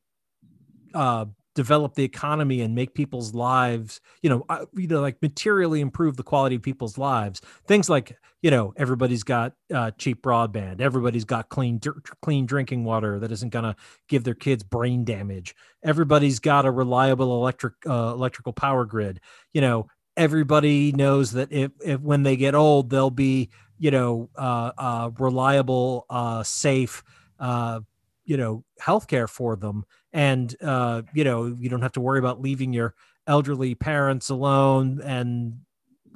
[0.93, 5.79] uh, develop the economy and make people's lives, you know, uh, you know, like materially
[5.79, 7.41] improve the quality of people's lives.
[7.65, 11.79] Things like, you know, everybody's got uh, cheap broadband, everybody's got clean,
[12.21, 13.75] clean drinking water that isn't going to
[14.09, 15.55] give their kids brain damage.
[15.83, 19.21] Everybody's got a reliable electric uh, electrical power grid.
[19.53, 24.29] You know, everybody knows that if, if when they get old, they'll be you know,
[24.35, 27.03] uh, uh, reliable, uh, safe,
[27.39, 27.79] uh,
[28.25, 29.83] you know, healthcare for them.
[30.13, 32.95] And, uh, you know, you don't have to worry about leaving your
[33.27, 35.57] elderly parents alone and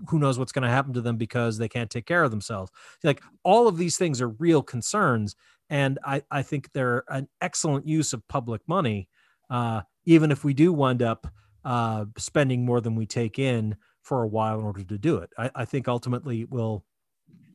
[0.08, 2.72] who knows what's going to happen to them because they can't take care of themselves.
[3.04, 5.36] Like all of these things are real concerns.
[5.70, 9.10] And I, I think they're an excellent use of public money,
[9.50, 11.28] uh, even if we do wind up
[11.66, 15.30] uh, spending more than we take in for a while in order to do it.
[15.38, 16.84] I, I think ultimately it will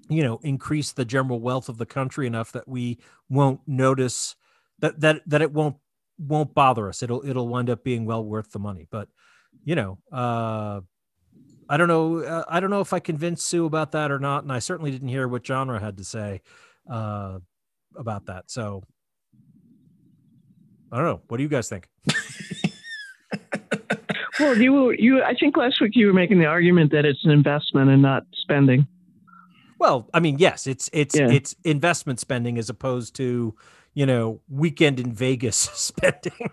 [0.09, 4.37] you know increase the general wealth of the country enough that we won't notice
[4.81, 5.77] that that that it won't
[6.19, 7.03] won't bother us.
[7.03, 8.87] It'll it'll wind up being well worth the money.
[8.91, 9.09] But
[9.65, 10.81] you know uh
[11.69, 14.43] i don't know uh, i don't know if i convinced sue about that or not
[14.43, 16.43] and i certainly didn't hear what genre had to say
[16.91, 17.39] uh
[17.97, 18.51] about that.
[18.51, 18.83] So
[20.93, 21.23] i don't know.
[21.29, 21.89] What do you guys think
[24.45, 27.31] well you you i think last week you were making the argument that it's an
[27.31, 28.87] investment and not spending
[29.79, 31.31] well, I mean, yes, it's it's yeah.
[31.31, 33.55] it's investment spending as opposed to,
[33.93, 36.33] you know, weekend in Vegas spending.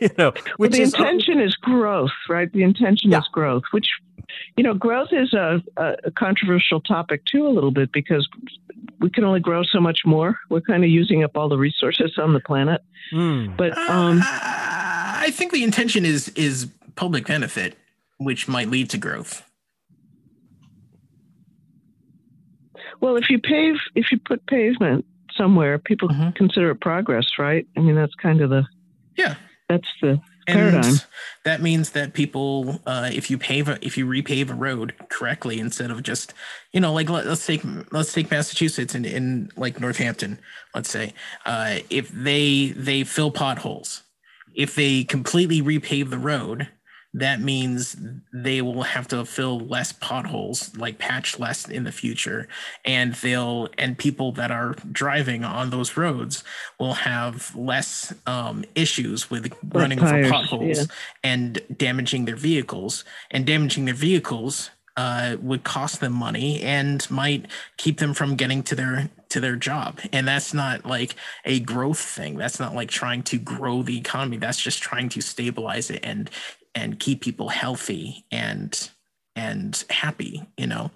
[0.00, 2.52] you know, which well, the is, intention is growth, right?
[2.52, 3.18] The intention yeah.
[3.18, 3.88] is growth, which,
[4.56, 8.28] you know, growth is a, a controversial topic too, a little bit, because
[9.00, 10.38] we can only grow so much more.
[10.48, 12.82] We're kind of using up all the resources on the planet.
[13.12, 13.56] Mm.
[13.56, 14.18] But um,
[15.22, 17.78] I think the intention is is public benefit,
[18.18, 19.44] which might lead to growth.
[23.00, 25.04] Well, if you pave, if you put pavement
[25.36, 26.30] somewhere, people mm-hmm.
[26.30, 27.64] consider it progress, right?
[27.76, 28.64] I mean, that's kind of the
[29.16, 29.36] yeah.
[29.68, 30.94] That's the and paradigm.
[31.44, 35.60] That means that people, uh, if you pave, a, if you repave a road correctly,
[35.60, 36.34] instead of just,
[36.72, 37.62] you know, like let, us take
[37.92, 40.40] let's take Massachusetts in, in like Northampton,
[40.74, 41.14] let's say,
[41.46, 44.02] uh, if they they fill potholes,
[44.54, 46.68] if they completely repave the road,
[47.14, 47.96] that means
[48.32, 52.48] they will have to fill less potholes like patch less in the future
[52.86, 56.42] and they'll and people that are driving on those roads
[56.80, 60.84] will have less um, issues with running over potholes yeah.
[61.22, 67.46] and damaging their vehicles and damaging their vehicles uh, would cost them money and might
[67.76, 69.98] keep them from getting to their to their job.
[70.12, 71.14] And that's not like
[71.44, 72.36] a growth thing.
[72.36, 74.36] That's not like trying to grow the economy.
[74.36, 76.30] That's just trying to stabilize it and
[76.74, 78.90] and keep people healthy and
[79.34, 80.90] and happy you know?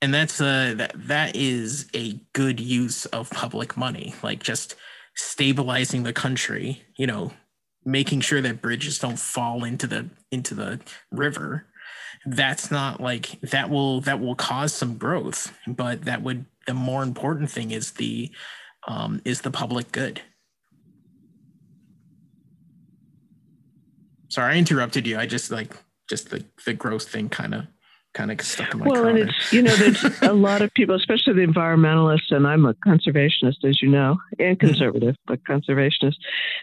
[0.00, 4.76] And that's a that that is a good use of public money like just
[5.14, 7.32] stabilizing the country you know
[7.84, 11.66] making sure that bridges don't fall into the into the river.
[12.24, 17.02] That's not like that will that will cause some growth but that would the more
[17.02, 18.30] important thing is the
[18.88, 20.22] um, is the public good
[24.32, 25.18] Sorry, I interrupted you.
[25.18, 25.76] I just like
[26.08, 27.66] just the the gross thing kind of
[28.14, 28.92] kind of stuck in my head.
[28.92, 32.64] well, and it's you know there's a lot of people, especially the environmentalists, and I'm
[32.64, 34.68] a conservationist, as you know, and mm-hmm.
[34.68, 36.14] conservative, but conservationist.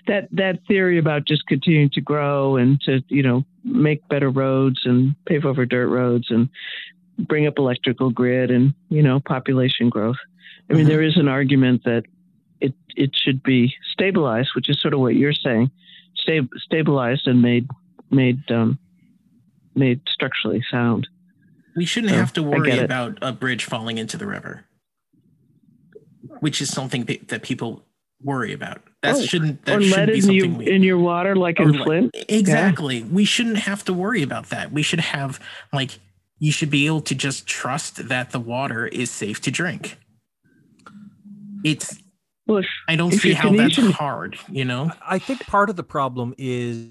[0.08, 4.82] That that theory about just continuing to grow and to you know make better roads
[4.86, 6.50] and pave over dirt roads and
[7.28, 10.18] bring up electrical grid and you know population growth.
[10.70, 10.90] I mean, mm-hmm.
[10.90, 12.04] there is an argument that
[12.62, 15.72] it it should be stabilized, which is sort of what you're saying
[16.16, 17.68] stab- stabilized and made
[18.12, 18.80] made um,
[19.76, 21.08] made structurally sound.
[21.76, 24.66] We shouldn't so, have to worry about a bridge falling into the river,
[26.40, 27.84] which is something that people
[28.22, 28.82] worry about.
[29.02, 32.16] That oh, shouldn't that or shouldn't be something we, in your water like in Flint.
[32.28, 33.00] Exactly.
[33.00, 33.06] Yeah.
[33.06, 34.72] We shouldn't have to worry about that.
[34.72, 35.40] We should have
[35.72, 36.00] like
[36.40, 39.98] you should be able to just trust that the water is safe to drink.
[41.64, 42.02] It's
[42.48, 44.92] well, I don't see how that's hard, you know?
[45.06, 46.88] I think part of the problem is,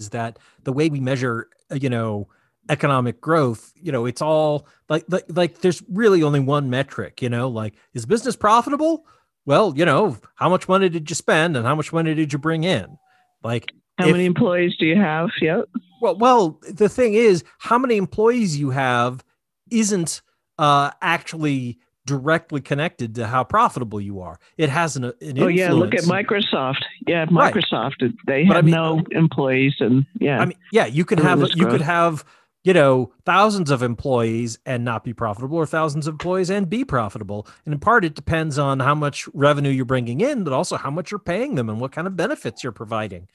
[0.00, 2.28] is that the way we measure, uh, you know,
[2.68, 7.28] economic growth, you know, it's all like, like, like there's really only one metric, you
[7.28, 9.06] know, like is business profitable?
[9.44, 12.38] Well, you know, how much money did you spend and how much money did you
[12.38, 12.98] bring in?
[13.44, 15.30] Like, how if, many employees do you have?
[15.40, 15.68] Yep.
[16.02, 19.24] Well, well, the thing is, how many employees you have
[19.70, 20.20] isn't
[20.58, 24.40] uh, actually directly connected to how profitable you are.
[24.58, 26.82] It has an, an oh yeah, look at Microsoft.
[27.06, 28.02] Yeah, Microsoft.
[28.02, 28.12] Right.
[28.26, 30.40] They have I mean, no employees, and yeah.
[30.40, 32.24] I mean, yeah, you could have you could have
[32.64, 36.84] you know thousands of employees and not be profitable, or thousands of employees and be
[36.84, 37.46] profitable.
[37.64, 40.90] And in part, it depends on how much revenue you're bringing in, but also how
[40.90, 43.28] much you're paying them and what kind of benefits you're providing.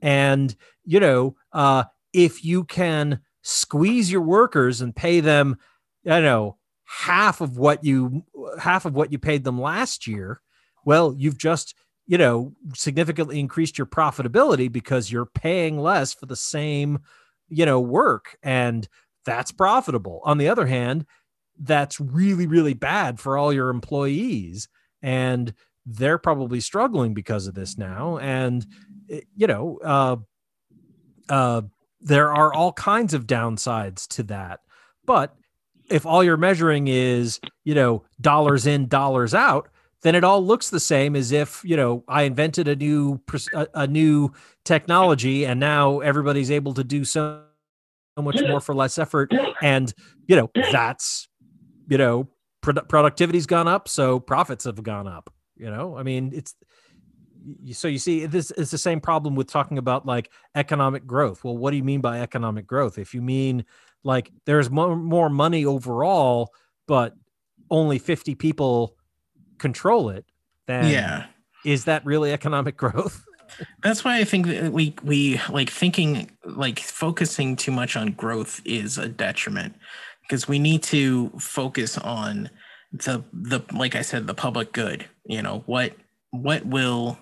[0.00, 0.56] And
[0.86, 1.84] you know, uh,
[2.14, 5.58] if you can squeeze your workers and pay them,
[6.08, 8.24] I know half of what you
[8.58, 10.40] half of what you paid them last year
[10.84, 11.74] well you've just
[12.06, 16.98] you know significantly increased your profitability because you're paying less for the same
[17.48, 18.88] you know work and
[19.24, 20.20] that's profitable.
[20.24, 21.06] On the other hand
[21.58, 24.68] that's really really bad for all your employees
[25.02, 25.54] and
[25.86, 28.66] they're probably struggling because of this now and
[29.10, 30.16] eh, you know uh
[31.28, 31.62] uh
[32.04, 34.60] there are all kinds of downsides to that
[35.04, 35.36] but
[35.90, 39.68] if all you're measuring is, you know, dollars in, dollars out,
[40.02, 43.20] then it all looks the same as if, you know, I invented a new
[43.74, 44.32] a, new
[44.64, 47.42] technology and now everybody's able to do so
[48.18, 49.32] much more for less effort
[49.62, 49.92] and,
[50.26, 51.28] you know, that's,
[51.88, 52.28] you know,
[52.60, 55.96] pro- productivity's gone up, so profits have gone up, you know?
[55.96, 56.54] I mean, it's
[57.72, 61.44] so you see this is the same problem with talking about like economic growth.
[61.44, 62.98] Well what do you mean by economic growth?
[62.98, 63.64] If you mean
[64.02, 66.52] like there's more, more money overall
[66.86, 67.14] but
[67.70, 68.96] only 50 people
[69.58, 70.26] control it
[70.66, 71.26] then yeah.
[71.64, 73.24] is that really economic growth?
[73.82, 78.60] That's why i think that we we like thinking like focusing too much on growth
[78.64, 79.74] is a detriment
[80.22, 82.50] because we need to focus on
[82.94, 85.06] the the like I said, the public good.
[85.26, 85.94] You know what
[86.30, 87.18] what will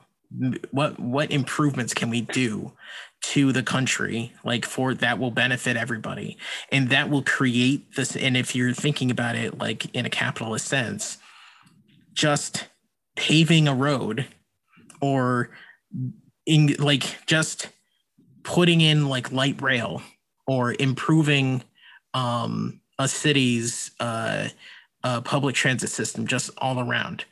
[0.70, 2.72] what what improvements can we do
[3.20, 6.36] to the country like for that will benefit everybody
[6.70, 10.66] and that will create this and if you're thinking about it like in a capitalist
[10.66, 11.18] sense
[12.14, 12.66] just
[13.16, 14.26] paving a road
[15.00, 15.50] or
[16.46, 17.68] in like just
[18.42, 20.02] putting in like light rail
[20.46, 21.62] or improving
[22.14, 24.48] um, a city's uh,
[25.04, 27.24] uh, public transit system just all around.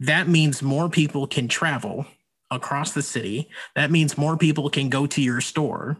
[0.00, 2.06] That means more people can travel
[2.54, 3.48] across the city.
[3.74, 5.98] That means more people can go to your store,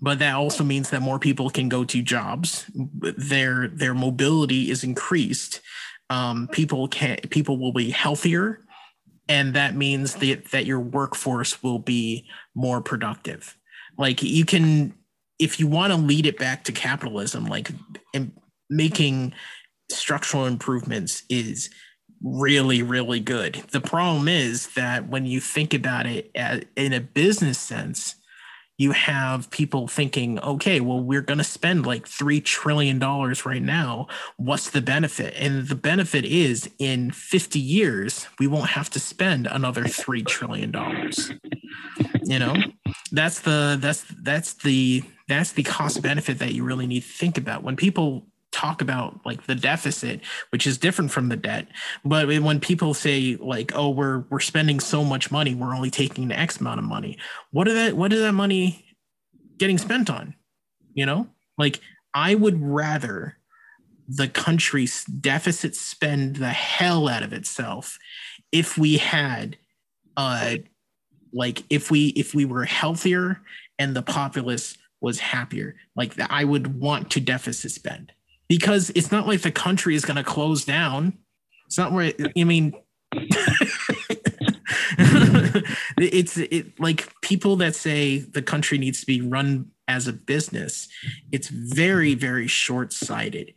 [0.00, 2.70] but that also means that more people can go to jobs.
[2.72, 5.60] Their their mobility is increased.
[6.10, 8.60] Um, people can people will be healthier,
[9.28, 13.56] and that means that that your workforce will be more productive.
[13.98, 14.94] Like you can,
[15.38, 17.70] if you want to lead it back to capitalism, like
[18.70, 19.32] making
[19.90, 21.70] structural improvements is
[22.22, 23.54] really really good.
[23.70, 28.16] The problem is that when you think about it as, in a business sense
[28.80, 33.62] you have people thinking okay well we're going to spend like 3 trillion dollars right
[33.62, 34.06] now.
[34.36, 35.34] What's the benefit?
[35.36, 40.70] And the benefit is in 50 years we won't have to spend another 3 trillion
[40.70, 41.32] dollars.
[42.24, 42.54] You know?
[43.10, 47.36] That's the that's that's the that's the cost benefit that you really need to think
[47.36, 47.62] about.
[47.62, 50.20] When people talk about like the deficit
[50.50, 51.68] which is different from the debt.
[52.04, 56.28] But when people say like oh we're we're spending so much money we're only taking
[56.28, 57.18] the x amount of money
[57.50, 58.84] what are that what is that money
[59.58, 60.34] getting spent on?
[60.94, 61.28] You know?
[61.56, 61.80] Like
[62.14, 63.36] i would rather
[64.08, 67.98] the country's deficit spend the hell out of itself
[68.50, 69.56] if we had
[70.16, 70.56] uh
[71.32, 73.42] like if we if we were healthier
[73.78, 75.76] and the populace was happier.
[75.94, 78.12] Like i would want to deficit spend
[78.48, 81.18] because it's not like the country is going to close down.
[81.66, 82.74] It's not where I mean.
[85.98, 90.88] it's it like people that say the country needs to be run as a business
[91.32, 93.54] it's very very short-sighted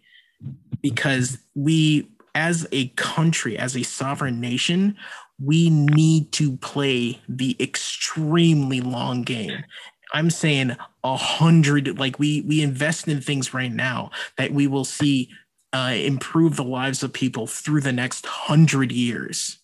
[0.82, 4.96] because we as a country as a sovereign nation
[5.44, 9.64] we need to play the extremely long game
[10.12, 12.00] I'm saying a hundred.
[12.00, 15.30] Like we we invest in things right now that we will see
[15.74, 19.60] uh, improve the lives of people through the next hundred years.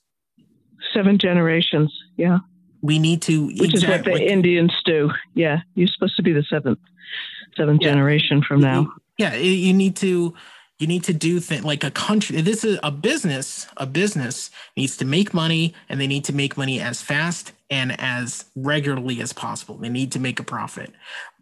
[0.93, 1.93] Seven generations.
[2.15, 2.39] Yeah.
[2.81, 3.47] We need to.
[3.47, 5.11] Which exactly, is what the Indians do.
[5.33, 6.79] Yeah, you're supposed to be the seventh,
[7.55, 8.87] seventh yeah, generation from now.
[9.17, 10.35] Yeah, you need to
[10.79, 14.97] you need to do things like a country this is a business a business needs
[14.97, 19.33] to make money and they need to make money as fast and as regularly as
[19.33, 19.77] possible.
[19.77, 20.91] They need to make a profit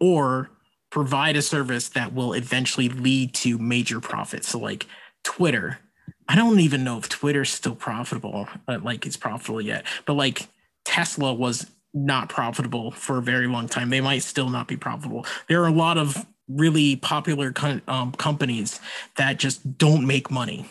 [0.00, 0.50] or
[0.90, 4.48] provide a service that will eventually lead to major profits.
[4.48, 4.86] So like
[5.24, 5.80] twitter
[6.28, 10.46] i don't even know if twitter's still profitable uh, like it's profitable yet but like
[10.84, 13.88] tesla was not profitable for a very long time.
[13.88, 15.24] They might still not be profitable.
[15.48, 17.52] There are a lot of really popular
[17.88, 18.80] um, companies
[19.16, 20.68] that just don't make money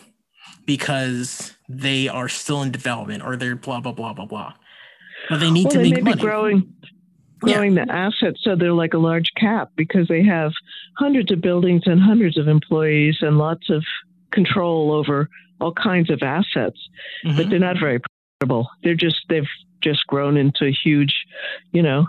[0.64, 4.52] because they are still in development or they're blah blah blah blah blah.
[5.28, 6.16] But they need well, to they make money.
[6.16, 6.72] Be growing
[7.40, 7.84] growing yeah.
[7.84, 10.52] the assets so they're like a large cap because they have
[10.96, 13.84] hundreds of buildings and hundreds of employees and lots of
[14.30, 15.28] control over
[15.60, 16.78] all kinds of assets.
[17.24, 17.36] Mm-hmm.
[17.36, 18.00] But they're not very
[18.40, 18.68] profitable.
[18.82, 19.48] They're just they've
[19.82, 21.14] just grown into a huge,
[21.72, 22.06] you know,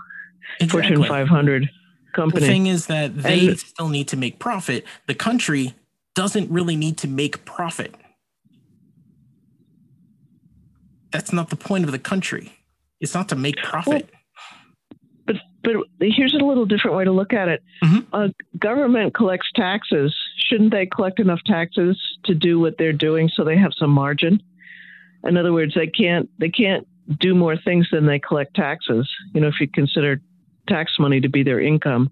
[0.59, 0.95] exactly.
[0.95, 1.70] Fortune 500
[2.14, 2.41] company.
[2.41, 4.86] The thing is that they and, still need to make profit.
[5.08, 5.76] The country
[6.16, 7.93] doesn't really need to make profit.
[11.12, 12.53] That's not the point of the country.
[12.99, 14.10] It's not to make profit.
[14.10, 17.62] Well, but but here's a little different way to look at it.
[17.84, 17.99] Mm-hmm.
[18.14, 18.28] Uh,
[18.58, 20.16] government collects taxes.
[20.38, 24.41] Shouldn't they collect enough taxes to do what they're doing so they have some margin?
[25.26, 26.88] In other words, they can't they can't
[27.20, 29.10] do more things than they collect taxes.
[29.34, 30.22] You know, if you consider
[30.68, 32.11] tax money to be their income.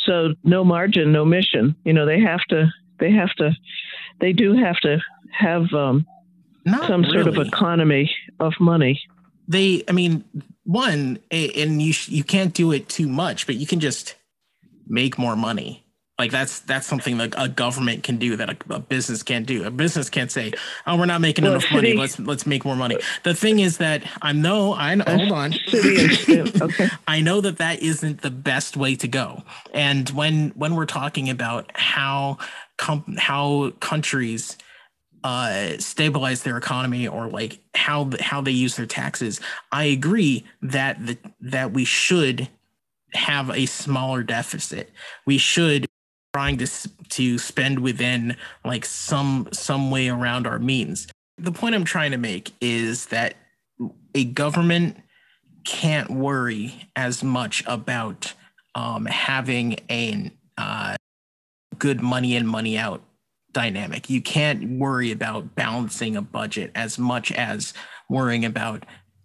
[0.00, 1.76] So no margin, no mission.
[1.84, 3.52] You know, they have to, they have to,
[4.20, 4.98] they do have to
[5.30, 6.06] have um,
[6.86, 7.22] some really.
[7.22, 9.00] sort of economy of money.
[9.48, 10.24] They, I mean,
[10.64, 14.16] one, and you you can't do it too much, but you can just
[14.88, 15.85] make more money.
[16.18, 19.64] Like that's that's something that a government can do that a, a business can't do.
[19.64, 20.54] A business can't say,
[20.86, 21.92] "Oh, we're not making well, enough money.
[21.92, 25.54] Let's let's make more money." The thing is that I know I know, hold on.
[25.74, 26.88] okay.
[27.06, 29.42] I know that that isn't the best way to go.
[29.74, 32.38] And when when we're talking about how
[32.78, 34.56] com- how countries
[35.22, 39.38] uh, stabilize their economy or like how how they use their taxes,
[39.70, 42.48] I agree that the, that we should
[43.12, 44.90] have a smaller deficit.
[45.26, 45.86] We should
[46.36, 46.66] trying to
[47.08, 51.06] to spend within like some some way around our means.
[51.38, 53.36] The point I'm trying to make is that
[54.14, 54.98] a government
[55.64, 58.34] can't worry as much about
[58.74, 60.96] um, having a uh,
[61.78, 63.02] good money in money out
[63.52, 64.10] dynamic.
[64.10, 67.72] You can't worry about balancing a budget as much as
[68.10, 68.84] worrying about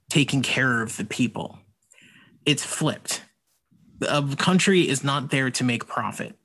[0.10, 1.60] taking care of the people.
[2.46, 3.22] It's flipped.
[4.02, 6.38] A country is not there to make profit.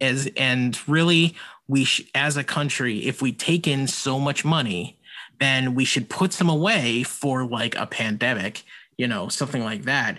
[0.00, 1.34] As and really,
[1.66, 4.98] we sh- as a country, if we take in so much money,
[5.40, 8.64] then we should put some away for like a pandemic,
[8.96, 10.18] you know, something like that.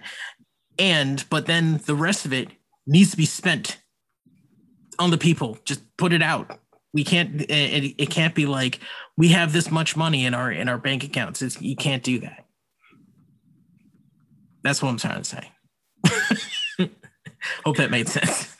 [0.77, 2.49] And but then the rest of it
[2.87, 3.77] needs to be spent
[4.97, 5.57] on the people.
[5.65, 6.59] Just put it out.
[6.93, 7.41] We can't.
[7.41, 8.79] It, it can't be like
[9.17, 11.41] we have this much money in our in our bank accounts.
[11.41, 12.45] It's, you can't do that.
[14.63, 15.51] That's what I'm trying to say.
[17.65, 18.55] Hope that made sense.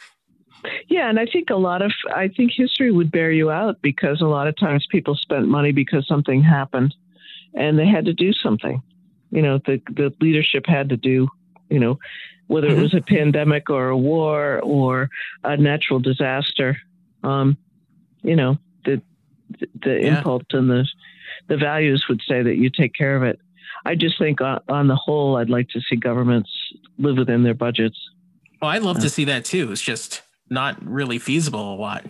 [0.88, 4.22] Yeah, and I think a lot of I think history would bear you out because
[4.22, 6.94] a lot of times people spent money because something happened
[7.54, 8.82] and they had to do something.
[9.32, 11.28] You know, the the leadership had to do,
[11.70, 12.00] you know,
[12.48, 12.80] whether mm-hmm.
[12.80, 15.10] it was a pandemic or a war or
[15.44, 16.78] a natural disaster.
[17.24, 17.58] Um,
[18.22, 19.02] you know, the
[19.82, 20.18] the yeah.
[20.18, 20.88] impulse and the
[21.48, 23.40] the values would say that you take care of it.
[23.86, 26.50] I just think on, on the whole, I'd like to see governments
[26.98, 27.98] live within their budgets.
[28.62, 29.04] Well, I'd love yeah.
[29.04, 29.72] to see that too.
[29.72, 32.06] It's just not really feasible a lot.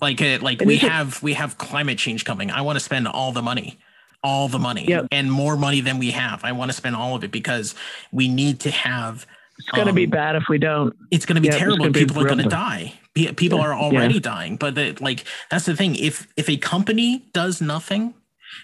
[0.00, 2.50] Like it, uh, like and we have we have climate change coming.
[2.50, 3.78] I want to spend all the money,
[4.22, 5.06] all the money, yep.
[5.10, 6.44] and more money than we have.
[6.44, 7.74] I want to spend all of it because
[8.12, 9.26] we need to have.
[9.58, 10.94] It's going to um, be bad if we don't.
[11.10, 11.90] It's going to be terrible.
[11.90, 12.92] People are going to die.
[13.14, 13.64] People yeah.
[13.64, 14.20] are already yeah.
[14.20, 14.56] dying.
[14.56, 15.96] But the, like that's the thing.
[15.96, 18.12] If if a company does nothing,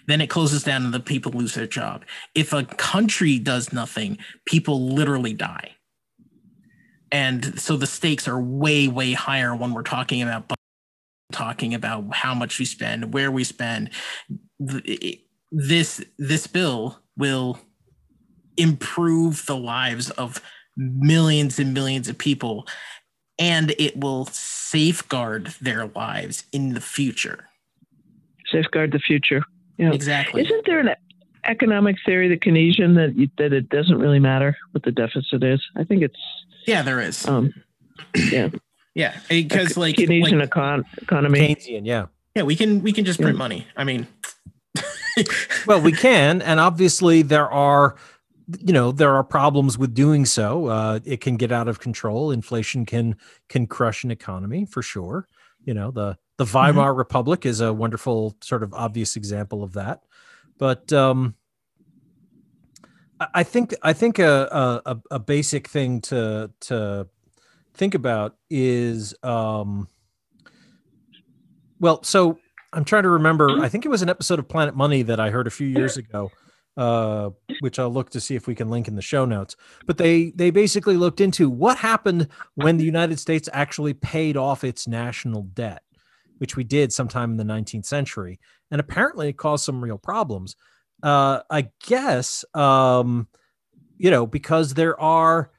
[0.07, 2.05] then it closes down and the people lose their job.
[2.35, 5.77] If a country does nothing, people literally die
[7.13, 10.51] and so the stakes are way way higher when we're talking about
[11.33, 13.91] talking about how much we spend where we spend.
[15.51, 17.59] This this bill will
[18.57, 20.43] improve the lives of
[20.77, 22.67] millions and millions of people
[23.39, 27.49] and it will safeguard their lives in the future.
[28.51, 29.43] Safeguard the future.
[29.79, 29.93] Yeah.
[29.93, 30.43] Exactly.
[30.43, 30.95] Isn't there an
[31.45, 35.61] economic theory the keynesian that that it doesn't really matter what the deficit is?
[35.77, 36.17] I think it's
[36.67, 37.27] yeah, there is.
[37.27, 37.53] Um,
[38.15, 38.49] yeah.
[38.95, 41.55] yeah, because like Keynesian like, econ- economy.
[41.55, 42.07] Keynesian, yeah.
[42.35, 43.39] Yeah, we can we can just print yeah.
[43.39, 43.67] money.
[43.77, 44.07] I mean,
[45.67, 47.97] well, we can, and obviously there are,
[48.59, 50.67] you know, there are problems with doing so.
[50.67, 52.31] Uh, it can get out of control.
[52.31, 53.17] Inflation can
[53.49, 55.29] can crush an economy for sure.
[55.65, 56.99] You know, the the Weimar mm-hmm.
[56.99, 60.03] Republic is a wonderful sort of obvious example of that.
[60.59, 61.35] But um,
[63.35, 67.09] I think I think a, a, a basic thing to to
[67.75, 69.89] think about is um,
[71.81, 72.39] well, so
[72.73, 73.61] I'm trying to remember.
[73.61, 75.97] I think it was an episode of Planet Money that I heard a few years
[75.97, 76.31] ago,
[76.77, 79.57] uh, which I'll look to see if we can link in the show notes.
[79.87, 84.65] But they they basically looked into what happened when the United States actually paid off
[84.65, 85.83] its national debt,
[86.39, 88.39] which we did sometime in the 19th century,
[88.71, 90.57] and apparently it caused some real problems
[91.03, 93.29] uh, I guess, um,
[93.99, 95.51] you know, because there are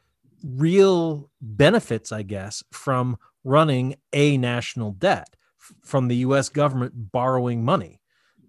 [0.43, 6.49] real benefits, I guess, from running a national debt f- from the U.S.
[6.49, 7.99] government borrowing money.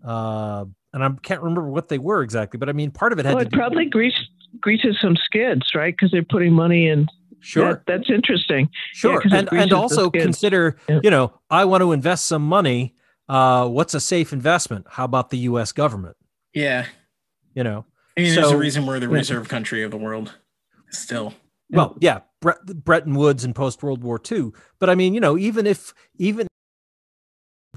[0.05, 3.25] Uh, and I can't remember what they were exactly, but I mean, part of it
[3.25, 4.19] had well, it probably grease,
[4.61, 5.95] greases some skids, right?
[5.95, 7.09] Because they're putting money in.
[7.41, 8.71] Sure, that, that's interesting.
[8.93, 11.01] Sure, yeah, and and also consider, yeah.
[11.03, 12.95] you know, I want to invest some money.
[13.29, 14.87] Uh, what's a safe investment?
[14.89, 15.73] How about the U.S.
[15.73, 16.17] government?
[16.55, 16.87] Yeah.
[17.55, 17.85] You know,
[18.17, 20.35] I mean, so, there's a reason we're the reserve country of the world
[20.91, 21.35] still.
[21.71, 24.53] Well, yeah, Bretton Woods and post World War II.
[24.79, 26.47] But I mean, you know, even if, even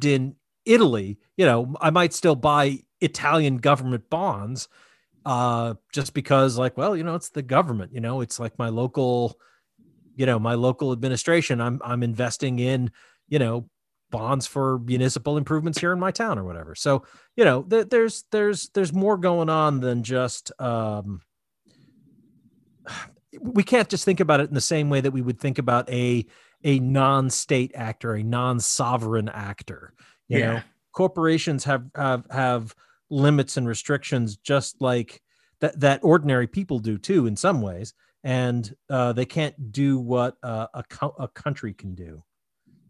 [0.04, 4.68] in Italy, you know, I might still buy Italian government bonds
[5.26, 8.70] uh, just because, like, well, you know, it's the government, you know, it's like my
[8.70, 9.40] local,
[10.16, 11.62] you know, my local administration.
[11.62, 12.92] I'm, I'm investing in,
[13.28, 13.70] you know,
[14.10, 16.76] bonds for municipal improvements here in my town or whatever.
[16.76, 17.04] So,
[17.36, 21.22] you know, th- there's there's there's more going on than just um
[23.42, 25.90] we can't just think about it in the same way that we would think about
[25.90, 26.26] a
[26.64, 29.94] a non-state actor, a non-sovereign actor.
[30.28, 30.54] You yeah.
[30.54, 30.62] know,
[30.94, 32.76] corporations have have have
[33.10, 35.22] limits and restrictions just like
[35.60, 37.94] that that ordinary people do too in some ways
[38.24, 42.22] and uh, they can't do what uh, a, co- a country can do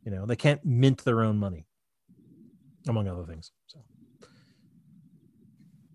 [0.08, 1.66] you know, they can't mint their own money,
[2.88, 3.51] among other things.
[3.66, 3.80] So.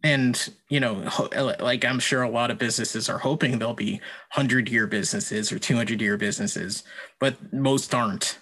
[0.05, 1.03] And you know,
[1.35, 4.03] uh, like I'm sure a lot of businesses are hoping they'll be
[4.33, 6.85] hundred year businesses or two hundred year businesses,
[7.21, 8.39] but most aren't.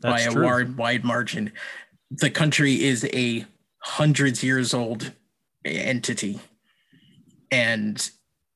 [0.00, 0.42] That's by true.
[0.42, 1.52] a wide, wide margin.
[2.10, 3.46] The country is a
[3.78, 5.10] hundreds years old
[5.64, 6.38] entity.
[7.50, 8.10] And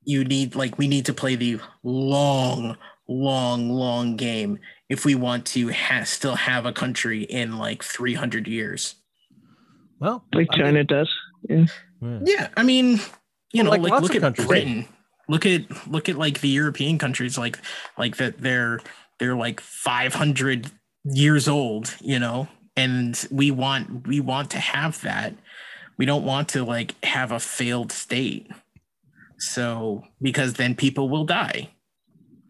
[0.04, 2.76] you need, like, we need to play the long,
[3.08, 8.46] long, long game if we want to ha- still have a country in like 300
[8.46, 8.94] years.
[10.00, 11.12] Well, like China mean, does.
[11.48, 11.66] Yeah.
[12.24, 12.48] Yeah.
[12.56, 13.00] I mean,
[13.52, 14.46] you well, know, like, like look at countries.
[14.46, 14.86] Britain.
[15.28, 17.58] Look at look at like the European countries, like
[17.98, 18.80] like that they're
[19.18, 20.70] they're like 500
[21.04, 25.34] years old, you know, and we want we want to have that.
[25.98, 28.50] We don't want to like have a failed state.
[29.38, 31.70] So because then people will die.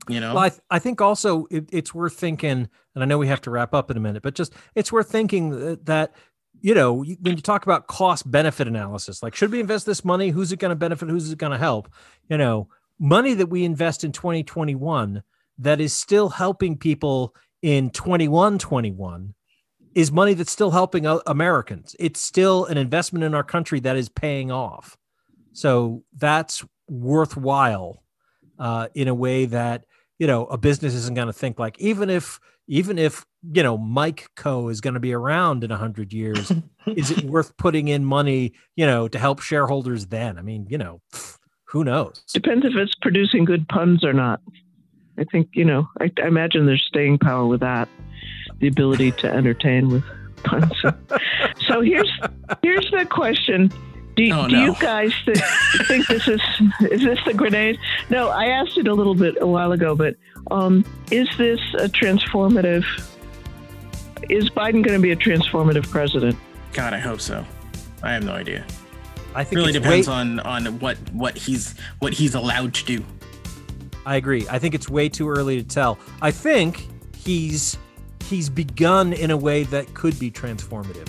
[0.09, 3.19] You know, well, I, th- I think also it, it's worth thinking, and I know
[3.19, 6.15] we have to wrap up in a minute, but just it's worth thinking that, that
[6.61, 10.31] you know, when you talk about cost benefit analysis, like should we invest this money?
[10.31, 11.09] Who's it going to benefit?
[11.09, 11.93] Who's it going to help?
[12.29, 15.23] You know, money that we invest in 2021
[15.59, 19.35] that is still helping people in 2121
[19.95, 21.97] is money that's still helping Americans.
[21.99, 24.97] It's still an investment in our country that is paying off.
[25.53, 28.03] So that's worthwhile
[28.59, 29.85] uh, in a way that
[30.19, 33.79] you know a business isn't going to think like even if even if you know
[33.79, 36.53] Mike Co is going to be around in a hundred years,
[36.87, 40.39] is it worth putting in money you know to help shareholders then?
[40.39, 41.01] I mean, you know,
[41.65, 42.23] who knows?
[42.33, 44.41] Depends if it's producing good puns or not.
[45.19, 45.89] I think you know.
[46.01, 47.89] I, I imagine there's staying power with that,
[48.61, 50.05] the ability to entertain with
[50.45, 50.73] puns.
[51.67, 52.11] so here's
[52.63, 53.73] here's the question:
[54.19, 54.65] Do, oh, do no.
[54.65, 55.39] you guys th-
[55.87, 56.41] think this is
[56.91, 57.79] is this the grenade?
[58.11, 60.17] No, I asked it a little bit a while ago, but
[60.51, 62.85] um, is this a transformative?
[64.29, 66.37] Is Biden going to be a transformative president?
[66.73, 67.45] God, I hope so.
[68.03, 68.65] I have no idea.
[69.35, 72.85] I think it really depends way- on on what what he's what he's allowed to
[72.85, 73.05] do.
[74.05, 74.47] I agree.
[74.51, 75.99] I think it's way too early to tell.
[76.23, 77.77] I think he's
[78.25, 81.09] he's begun in a way that could be transformative.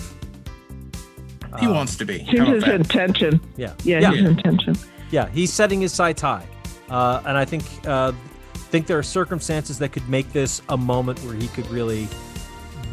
[1.58, 2.18] He um, wants to be.
[2.18, 2.74] Here's his that?
[2.74, 3.40] intention.
[3.56, 3.74] Yeah.
[3.82, 4.10] Yeah, yeah.
[4.12, 4.76] his intention.
[5.10, 6.46] Yeah, he's setting his sights high.
[6.88, 8.12] Uh, and I think uh,
[8.54, 12.08] think there are circumstances that could make this a moment where he could really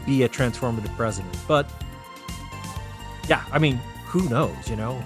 [0.05, 1.35] be a transformative president.
[1.47, 1.69] But
[3.27, 5.03] yeah, I mean, who knows, you know?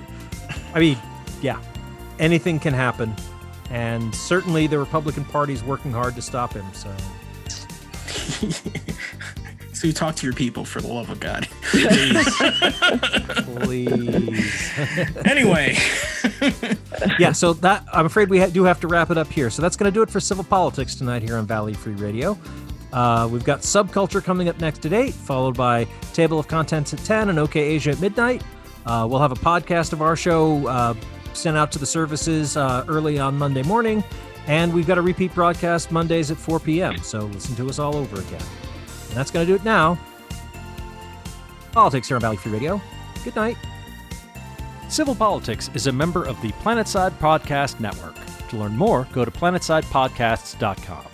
[0.74, 0.98] I mean,
[1.42, 1.60] yeah,
[2.18, 3.14] anything can happen
[3.70, 6.66] and certainly the Republican Party is working hard to stop him.
[6.74, 6.94] So.
[9.80, 11.48] so you talk to your people for the love of God.
[11.62, 12.36] Please.
[13.64, 14.72] Please.
[15.24, 15.74] anyway.
[17.18, 19.48] yeah, so that I'm afraid we ha- do have to wrap it up here.
[19.48, 22.38] So that's going to do it for Civil Politics tonight here on Valley Free Radio.
[22.92, 26.98] Uh, we've got Subculture coming up next at 8, followed by Table of Contents at
[26.98, 28.42] 10 and OK Asia at midnight.
[28.84, 30.92] Uh, we'll have a podcast of our show uh,
[31.32, 34.04] sent out to the services uh, early on Monday morning.
[34.46, 36.98] And we've got a repeat broadcast Mondays at 4 p.m.
[36.98, 38.42] So listen to us all over again.
[39.10, 39.98] And that's going to do it now.
[41.72, 42.80] Politics here on Valley Free Radio.
[43.24, 43.56] Good night.
[44.88, 48.16] Civil Politics is a member of the Planetside Podcast Network.
[48.48, 51.09] To learn more, go to planetsidepodcasts.com.